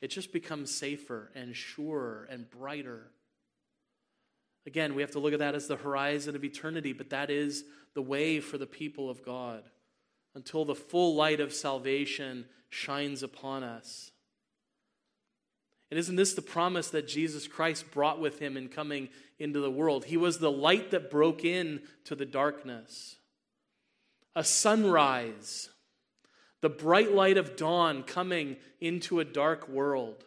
It 0.00 0.08
just 0.08 0.32
becomes 0.32 0.74
safer 0.74 1.30
and 1.34 1.54
surer 1.54 2.28
and 2.30 2.50
brighter. 2.50 3.10
Again, 4.66 4.94
we 4.94 5.02
have 5.02 5.12
to 5.12 5.18
look 5.18 5.32
at 5.32 5.38
that 5.38 5.54
as 5.54 5.66
the 5.66 5.76
horizon 5.76 6.34
of 6.34 6.44
eternity, 6.44 6.92
but 6.92 7.10
that 7.10 7.30
is 7.30 7.64
the 7.94 8.02
way 8.02 8.40
for 8.40 8.58
the 8.58 8.66
people 8.66 9.08
of 9.08 9.24
God 9.24 9.62
until 10.34 10.64
the 10.64 10.74
full 10.74 11.14
light 11.14 11.40
of 11.40 11.52
salvation 11.52 12.46
shines 12.70 13.22
upon 13.22 13.62
us. 13.62 14.10
And 15.94 16.00
isn't 16.00 16.16
this 16.16 16.34
the 16.34 16.42
promise 16.42 16.88
that 16.88 17.06
Jesus 17.06 17.46
Christ 17.46 17.92
brought 17.92 18.18
with 18.18 18.40
him 18.40 18.56
in 18.56 18.68
coming 18.68 19.10
into 19.38 19.60
the 19.60 19.70
world? 19.70 20.06
He 20.06 20.16
was 20.16 20.40
the 20.40 20.50
light 20.50 20.90
that 20.90 21.08
broke 21.08 21.44
in 21.44 21.82
to 22.06 22.16
the 22.16 22.26
darkness. 22.26 23.14
A 24.34 24.42
sunrise, 24.42 25.68
the 26.62 26.68
bright 26.68 27.14
light 27.14 27.36
of 27.36 27.54
dawn 27.54 28.02
coming 28.02 28.56
into 28.80 29.20
a 29.20 29.24
dark 29.24 29.68
world. 29.68 30.24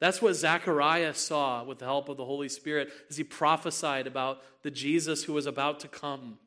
That's 0.00 0.20
what 0.20 0.34
Zechariah 0.34 1.14
saw 1.14 1.62
with 1.62 1.78
the 1.78 1.84
help 1.84 2.08
of 2.08 2.16
the 2.16 2.24
Holy 2.24 2.48
Spirit 2.48 2.90
as 3.08 3.16
he 3.16 3.22
prophesied 3.22 4.08
about 4.08 4.42
the 4.64 4.70
Jesus 4.72 5.22
who 5.22 5.32
was 5.32 5.46
about 5.46 5.78
to 5.78 5.86
come. 5.86 6.38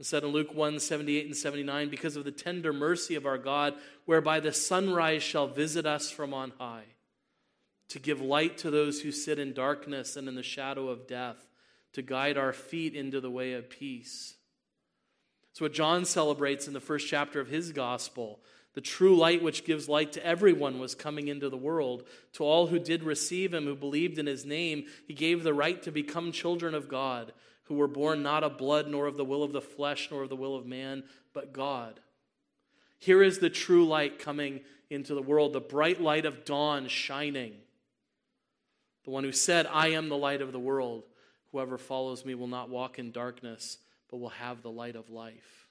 It 0.00 0.06
said 0.06 0.24
in 0.24 0.30
Luke 0.30 0.54
1 0.54 0.80
78 0.80 1.26
and 1.26 1.36
79, 1.36 1.90
because 1.90 2.16
of 2.16 2.24
the 2.24 2.32
tender 2.32 2.72
mercy 2.72 3.16
of 3.16 3.26
our 3.26 3.36
God, 3.36 3.74
whereby 4.06 4.40
the 4.40 4.54
sunrise 4.54 5.22
shall 5.22 5.46
visit 5.46 5.84
us 5.84 6.10
from 6.10 6.32
on 6.32 6.54
high, 6.58 6.86
to 7.92 7.98
give 7.98 8.20
light 8.20 8.58
to 8.58 8.70
those 8.70 9.00
who 9.00 9.12
sit 9.12 9.38
in 9.38 9.52
darkness 9.52 10.16
and 10.16 10.28
in 10.28 10.34
the 10.34 10.42
shadow 10.42 10.88
of 10.88 11.06
death, 11.06 11.48
to 11.92 12.02
guide 12.02 12.38
our 12.38 12.52
feet 12.52 12.94
into 12.94 13.20
the 13.20 13.30
way 13.30 13.52
of 13.52 13.70
peace. 13.70 14.34
It's 15.50 15.60
what 15.60 15.74
John 15.74 16.04
celebrates 16.04 16.66
in 16.66 16.72
the 16.72 16.80
first 16.80 17.06
chapter 17.08 17.40
of 17.40 17.48
his 17.48 17.72
gospel 17.72 18.40
the 18.74 18.80
true 18.80 19.16
light 19.16 19.42
which 19.42 19.64
gives 19.64 19.88
light 19.88 20.12
to 20.12 20.24
everyone 20.24 20.78
was 20.78 20.94
coming 20.94 21.28
into 21.28 21.50
the 21.50 21.56
world. 21.58 22.04
To 22.34 22.44
all 22.44 22.68
who 22.68 22.78
did 22.78 23.02
receive 23.02 23.52
him, 23.52 23.64
who 23.64 23.74
believed 23.74 24.18
in 24.18 24.26
his 24.26 24.46
name, 24.46 24.86
he 25.06 25.14
gave 25.14 25.42
the 25.42 25.52
right 25.52 25.82
to 25.82 25.92
become 25.92 26.32
children 26.32 26.74
of 26.74 26.88
God, 26.88 27.32
who 27.64 27.74
were 27.74 27.88
born 27.88 28.22
not 28.22 28.44
of 28.44 28.56
blood, 28.56 28.88
nor 28.88 29.06
of 29.06 29.16
the 29.16 29.24
will 29.24 29.42
of 29.42 29.52
the 29.52 29.60
flesh, 29.60 30.08
nor 30.10 30.22
of 30.22 30.30
the 30.30 30.36
will 30.36 30.56
of 30.56 30.64
man, 30.64 31.04
but 31.34 31.52
God. 31.52 32.00
Here 32.98 33.22
is 33.22 33.40
the 33.40 33.50
true 33.50 33.86
light 33.86 34.18
coming 34.18 34.60
into 34.88 35.14
the 35.14 35.22
world, 35.22 35.52
the 35.52 35.60
bright 35.60 36.00
light 36.00 36.24
of 36.24 36.44
dawn 36.44 36.88
shining. 36.88 37.52
The 39.04 39.10
one 39.10 39.24
who 39.24 39.32
said, 39.32 39.66
I 39.66 39.88
am 39.88 40.08
the 40.08 40.16
light 40.16 40.42
of 40.42 40.52
the 40.52 40.60
world. 40.60 41.04
Whoever 41.50 41.78
follows 41.78 42.24
me 42.24 42.34
will 42.34 42.46
not 42.46 42.70
walk 42.70 42.98
in 42.98 43.12
darkness, 43.12 43.78
but 44.10 44.18
will 44.18 44.30
have 44.30 44.62
the 44.62 44.70
light 44.70 44.96
of 44.96 45.10
life. 45.10 45.68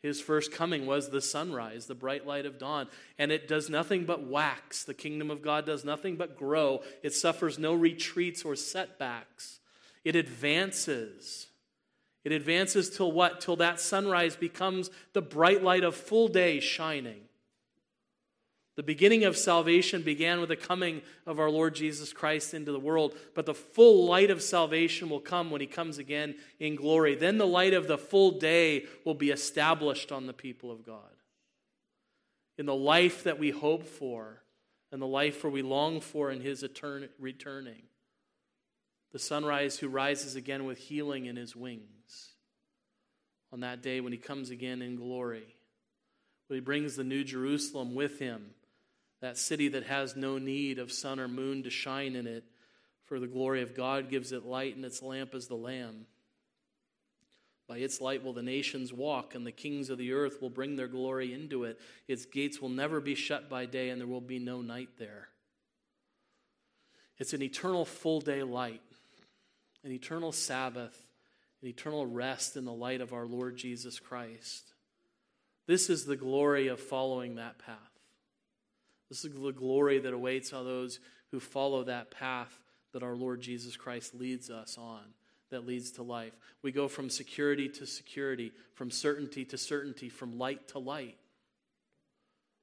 His 0.00 0.20
first 0.20 0.52
coming 0.52 0.86
was 0.86 1.10
the 1.10 1.20
sunrise, 1.20 1.86
the 1.86 1.94
bright 1.94 2.26
light 2.26 2.46
of 2.46 2.58
dawn. 2.58 2.86
And 3.18 3.32
it 3.32 3.48
does 3.48 3.68
nothing 3.68 4.04
but 4.04 4.24
wax. 4.24 4.84
The 4.84 4.94
kingdom 4.94 5.30
of 5.30 5.42
God 5.42 5.66
does 5.66 5.84
nothing 5.84 6.16
but 6.16 6.36
grow. 6.36 6.82
It 7.02 7.14
suffers 7.14 7.58
no 7.58 7.74
retreats 7.74 8.44
or 8.44 8.54
setbacks. 8.54 9.58
It 10.04 10.14
advances. 10.14 11.48
It 12.24 12.30
advances 12.30 12.90
till 12.90 13.10
what? 13.10 13.40
Till 13.40 13.56
that 13.56 13.80
sunrise 13.80 14.36
becomes 14.36 14.90
the 15.14 15.22
bright 15.22 15.64
light 15.64 15.82
of 15.82 15.96
full 15.96 16.28
day 16.28 16.60
shining. 16.60 17.22
The 18.78 18.84
beginning 18.84 19.24
of 19.24 19.36
salvation 19.36 20.02
began 20.02 20.38
with 20.38 20.50
the 20.50 20.56
coming 20.56 21.02
of 21.26 21.40
our 21.40 21.50
Lord 21.50 21.74
Jesus 21.74 22.12
Christ 22.12 22.54
into 22.54 22.70
the 22.70 22.78
world, 22.78 23.18
but 23.34 23.44
the 23.44 23.52
full 23.52 24.06
light 24.06 24.30
of 24.30 24.40
salvation 24.40 25.08
will 25.08 25.18
come 25.18 25.50
when 25.50 25.60
he 25.60 25.66
comes 25.66 25.98
again 25.98 26.36
in 26.60 26.76
glory. 26.76 27.16
Then 27.16 27.38
the 27.38 27.44
light 27.46 27.74
of 27.74 27.88
the 27.88 27.98
full 27.98 28.38
day 28.38 28.86
will 29.04 29.16
be 29.16 29.30
established 29.30 30.12
on 30.12 30.26
the 30.26 30.32
people 30.32 30.70
of 30.70 30.86
God. 30.86 31.10
In 32.56 32.66
the 32.66 32.74
life 32.74 33.24
that 33.24 33.40
we 33.40 33.50
hope 33.50 33.82
for 33.82 34.44
and 34.92 35.02
the 35.02 35.08
life 35.08 35.42
where 35.42 35.50
we 35.50 35.62
long 35.62 36.00
for 36.00 36.30
in 36.30 36.40
his 36.40 36.62
etern- 36.62 37.08
returning. 37.18 37.82
The 39.10 39.18
sunrise 39.18 39.80
who 39.80 39.88
rises 39.88 40.36
again 40.36 40.66
with 40.66 40.78
healing 40.78 41.26
in 41.26 41.34
his 41.34 41.56
wings. 41.56 42.34
On 43.52 43.58
that 43.58 43.82
day 43.82 44.00
when 44.00 44.12
he 44.12 44.18
comes 44.18 44.50
again 44.50 44.82
in 44.82 44.94
glory, 44.94 45.56
when 46.46 46.58
he 46.58 46.64
brings 46.64 46.94
the 46.94 47.02
new 47.02 47.24
Jerusalem 47.24 47.96
with 47.96 48.20
him 48.20 48.54
that 49.20 49.38
city 49.38 49.68
that 49.68 49.84
has 49.84 50.16
no 50.16 50.38
need 50.38 50.78
of 50.78 50.92
sun 50.92 51.18
or 51.18 51.28
moon 51.28 51.62
to 51.64 51.70
shine 51.70 52.14
in 52.14 52.26
it, 52.26 52.44
for 53.04 53.18
the 53.18 53.26
glory 53.26 53.62
of 53.62 53.74
God 53.74 54.10
gives 54.10 54.32
it 54.32 54.44
light, 54.44 54.76
and 54.76 54.84
its 54.84 55.02
lamp 55.02 55.34
is 55.34 55.48
the 55.48 55.56
Lamb. 55.56 56.06
By 57.66 57.78
its 57.78 58.00
light 58.00 58.24
will 58.24 58.32
the 58.32 58.42
nations 58.42 58.92
walk, 58.92 59.34
and 59.34 59.46
the 59.46 59.52
kings 59.52 59.90
of 59.90 59.98
the 59.98 60.12
earth 60.12 60.40
will 60.40 60.50
bring 60.50 60.76
their 60.76 60.88
glory 60.88 61.34
into 61.34 61.64
it. 61.64 61.78
Its 62.06 62.24
gates 62.24 62.60
will 62.60 62.70
never 62.70 63.00
be 63.00 63.14
shut 63.14 63.50
by 63.50 63.66
day, 63.66 63.90
and 63.90 64.00
there 64.00 64.08
will 64.08 64.20
be 64.20 64.38
no 64.38 64.62
night 64.62 64.90
there. 64.98 65.28
It's 67.18 67.32
an 67.32 67.42
eternal 67.42 67.84
full 67.84 68.20
day 68.20 68.42
light, 68.42 68.80
an 69.84 69.90
eternal 69.90 70.32
Sabbath, 70.32 70.96
an 71.60 71.68
eternal 71.68 72.06
rest 72.06 72.56
in 72.56 72.64
the 72.64 72.72
light 72.72 73.00
of 73.00 73.12
our 73.12 73.26
Lord 73.26 73.56
Jesus 73.56 73.98
Christ. 73.98 74.72
This 75.66 75.90
is 75.90 76.04
the 76.06 76.16
glory 76.16 76.68
of 76.68 76.80
following 76.80 77.34
that 77.34 77.58
path. 77.58 77.97
This 79.08 79.24
is 79.24 79.32
the 79.32 79.52
glory 79.52 79.98
that 79.98 80.12
awaits 80.12 80.52
all 80.52 80.64
those 80.64 81.00
who 81.30 81.40
follow 81.40 81.84
that 81.84 82.10
path 82.10 82.58
that 82.92 83.02
our 83.02 83.16
Lord 83.16 83.40
Jesus 83.40 83.76
Christ 83.76 84.14
leads 84.14 84.50
us 84.50 84.76
on, 84.78 85.02
that 85.50 85.66
leads 85.66 85.90
to 85.92 86.02
life. 86.02 86.32
We 86.62 86.72
go 86.72 86.88
from 86.88 87.10
security 87.10 87.68
to 87.70 87.86
security, 87.86 88.52
from 88.74 88.90
certainty 88.90 89.44
to 89.46 89.58
certainty, 89.58 90.08
from 90.08 90.38
light 90.38 90.68
to 90.68 90.78
light, 90.78 91.16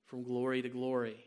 from 0.06 0.24
glory 0.24 0.62
to 0.62 0.70
glory. 0.70 1.18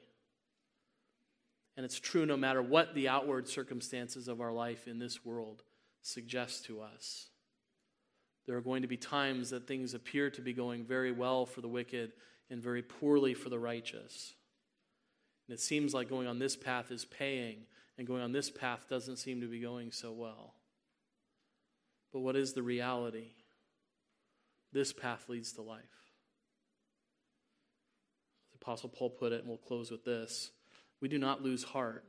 And 1.77 1.85
it's 1.85 2.01
true 2.01 2.27
no 2.27 2.37
matter 2.37 2.61
what 2.61 2.95
the 2.95 3.09
outward 3.09 3.49
circumstances 3.49 4.27
of 4.27 4.41
our 4.41 4.53
life 4.53 4.89
in 4.89 4.99
this 4.99 5.25
world 5.25 5.63
suggest 6.03 6.65
to 6.65 6.81
us. 6.81 7.29
There 8.47 8.57
are 8.57 8.63
going 8.63 8.83
to 8.83 8.89
be 8.89 8.97
times 8.97 9.51
that 9.51 9.69
things 9.69 9.95
appear 9.95 10.31
to 10.31 10.41
be 10.41 10.53
going 10.53 10.85
very 10.85 11.13
well 11.13 11.47
for 11.47 11.61
the 11.61 11.69
wicked 11.69 12.13
and 12.51 12.63
very 12.63 12.83
poorly 12.83 13.35
for 13.35 13.49
the 13.49 13.59
righteous. 13.59 14.35
And 15.49 15.55
it 15.55 15.61
seems 15.61 15.95
like 15.95 16.11
going 16.11 16.27
on 16.27 16.39
this 16.39 16.57
path 16.57 16.91
is 16.91 17.07
paying, 17.07 17.61
and 17.97 18.07
going 18.07 18.23
on 18.23 18.33
this 18.33 18.51
path 18.51 18.85
doesn't 18.89 19.17
seem 19.17 19.41
to 19.41 19.47
be 19.47 19.61
going 19.61 19.93
so 19.93 20.13
well. 20.13 20.55
But 22.13 22.21
what 22.21 22.37
is 22.37 22.53
the 22.53 22.63
reality? 22.63 23.33
This 24.73 24.93
path 24.93 25.29
leads 25.29 25.53
to 25.55 25.63
life. 25.63 25.83
The 28.53 28.59
Apostle 28.61 28.91
Paul 28.91 29.11
put 29.11 29.33
it, 29.33 29.41
and 29.41 29.49
we'll 29.49 29.57
close 29.57 29.91
with 29.91 30.05
this 30.05 30.51
we 31.01 31.09
do 31.09 31.19
not 31.19 31.43
lose 31.43 31.63
heart. 31.63 32.05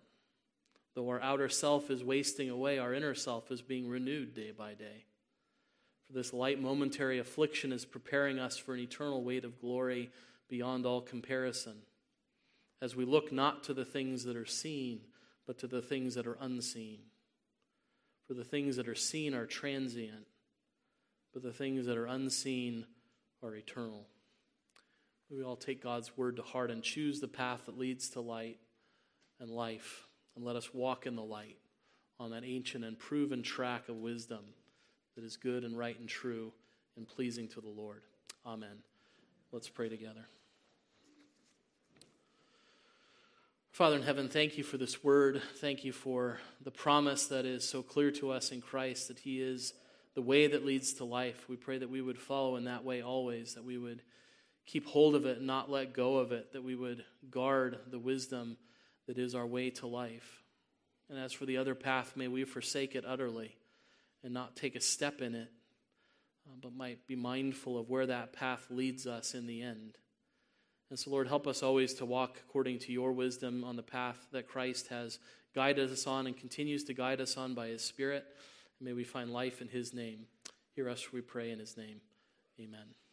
Though 0.95 1.09
our 1.09 1.21
outer 1.21 1.47
self 1.47 1.91
is 1.91 2.03
wasting 2.03 2.49
away, 2.49 2.79
our 2.79 2.93
inner 2.93 3.13
self 3.13 3.51
is 3.51 3.61
being 3.61 3.87
renewed 3.87 4.33
day 4.33 4.51
by 4.51 4.73
day. 4.73 5.05
For 6.07 6.13
this 6.13 6.33
light 6.33 6.59
momentary 6.59 7.19
affliction 7.19 7.71
is 7.71 7.85
preparing 7.85 8.39
us 8.39 8.57
for 8.57 8.73
an 8.73 8.79
eternal 8.79 9.23
weight 9.23 9.45
of 9.45 9.61
glory 9.61 10.09
beyond 10.49 10.87
all 10.87 11.01
comparison 11.01 11.75
as 12.81 12.95
we 12.95 13.05
look 13.05 13.31
not 13.31 13.63
to 13.65 13.73
the 13.73 13.85
things 13.85 14.23
that 14.23 14.35
are 14.35 14.45
seen, 14.45 15.01
but 15.45 15.57
to 15.59 15.67
the 15.67 15.81
things 15.81 16.15
that 16.15 16.27
are 16.27 16.37
unseen. 16.39 16.99
For 18.27 18.33
the 18.33 18.43
things 18.43 18.75
that 18.75 18.87
are 18.87 18.95
seen 18.95 19.33
are 19.33 19.45
transient, 19.45 20.27
but 21.33 21.41
the 21.41 21.51
things 21.51 21.87
that 21.87 21.97
are 21.97 22.05
unseen 22.05 22.85
are 23.43 23.55
eternal. 23.55 24.05
We 25.29 25.43
all 25.43 25.55
take 25.55 25.83
God's 25.83 26.17
word 26.17 26.37
to 26.37 26.41
heart 26.41 26.71
and 26.71 26.83
choose 26.83 27.19
the 27.19 27.27
path 27.27 27.65
that 27.65 27.77
leads 27.77 28.09
to 28.09 28.21
light 28.21 28.57
and 29.39 29.49
life, 29.49 30.07
and 30.35 30.45
let 30.45 30.55
us 30.55 30.73
walk 30.73 31.05
in 31.05 31.15
the 31.15 31.23
light 31.23 31.57
on 32.19 32.31
that 32.31 32.43
ancient 32.43 32.83
and 32.83 32.99
proven 32.99 33.41
track 33.41 33.89
of 33.89 33.95
wisdom 33.95 34.43
that 35.15 35.23
is 35.23 35.37
good 35.37 35.63
and 35.63 35.77
right 35.77 35.99
and 35.99 36.09
true 36.09 36.51
and 36.97 37.07
pleasing 37.07 37.47
to 37.49 37.61
the 37.61 37.69
Lord. 37.69 38.01
Amen. 38.45 38.83
Let's 39.51 39.69
pray 39.69 39.89
together. 39.89 40.27
Father 43.79 43.95
in 43.95 44.03
heaven, 44.03 44.27
thank 44.27 44.57
you 44.57 44.63
for 44.65 44.75
this 44.75 45.05
word. 45.05 45.41
Thank 45.61 45.85
you 45.85 45.93
for 45.93 46.37
the 46.61 46.69
promise 46.69 47.27
that 47.27 47.45
is 47.45 47.65
so 47.65 47.81
clear 47.81 48.11
to 48.11 48.29
us 48.29 48.51
in 48.51 48.59
Christ 48.59 49.07
that 49.07 49.19
He 49.19 49.41
is 49.41 49.71
the 50.15 50.21
way 50.21 50.47
that 50.47 50.65
leads 50.65 50.91
to 50.95 51.05
life. 51.05 51.47
We 51.47 51.55
pray 51.55 51.77
that 51.77 51.89
we 51.89 52.01
would 52.01 52.19
follow 52.19 52.57
in 52.57 52.65
that 52.65 52.83
way 52.83 53.01
always, 53.01 53.53
that 53.53 53.63
we 53.63 53.77
would 53.77 54.01
keep 54.65 54.85
hold 54.85 55.15
of 55.15 55.25
it 55.25 55.37
and 55.37 55.47
not 55.47 55.71
let 55.71 55.93
go 55.93 56.17
of 56.17 56.33
it, 56.33 56.51
that 56.51 56.61
we 56.61 56.75
would 56.75 57.05
guard 57.29 57.79
the 57.89 57.99
wisdom 57.99 58.57
that 59.07 59.17
is 59.17 59.33
our 59.33 59.47
way 59.47 59.69
to 59.69 59.87
life. 59.87 60.43
And 61.09 61.17
as 61.17 61.31
for 61.31 61.45
the 61.45 61.55
other 61.55 61.73
path, 61.73 62.17
may 62.17 62.27
we 62.27 62.43
forsake 62.43 62.95
it 62.95 63.05
utterly 63.07 63.55
and 64.25 64.33
not 64.33 64.57
take 64.57 64.75
a 64.75 64.81
step 64.81 65.21
in 65.21 65.35
it, 65.35 65.51
uh, 66.45 66.57
but 66.61 66.75
might 66.75 67.07
be 67.07 67.15
mindful 67.15 67.77
of 67.77 67.89
where 67.89 68.07
that 68.07 68.33
path 68.33 68.65
leads 68.69 69.07
us 69.07 69.33
in 69.33 69.47
the 69.47 69.61
end. 69.61 69.97
And 70.89 70.97
so, 70.97 71.11
Lord, 71.11 71.27
help 71.27 71.45
us 71.45 71.61
always 71.61 71.93
to 71.95 72.05
walk 72.05 72.39
according 72.47 72.79
to 72.79 72.91
your 72.91 73.11
wisdom 73.11 73.63
on 73.63 73.75
the 73.75 73.83
path 73.83 74.27
that 74.31 74.47
Christ 74.47 74.87
has 74.87 75.19
guided 75.53 75.91
us 75.91 76.07
on 76.07 76.25
and 76.25 76.35
continues 76.35 76.83
to 76.85 76.93
guide 76.93 77.21
us 77.21 77.37
on 77.37 77.53
by 77.53 77.67
his 77.67 77.83
Spirit. 77.83 78.25
And 78.79 78.87
may 78.87 78.93
we 78.93 79.03
find 79.03 79.31
life 79.31 79.61
in 79.61 79.67
his 79.67 79.93
name. 79.93 80.25
Hear 80.75 80.89
us, 80.89 81.11
we 81.11 81.21
pray, 81.21 81.51
in 81.51 81.59
his 81.59 81.77
name. 81.77 82.01
Amen. 82.59 83.08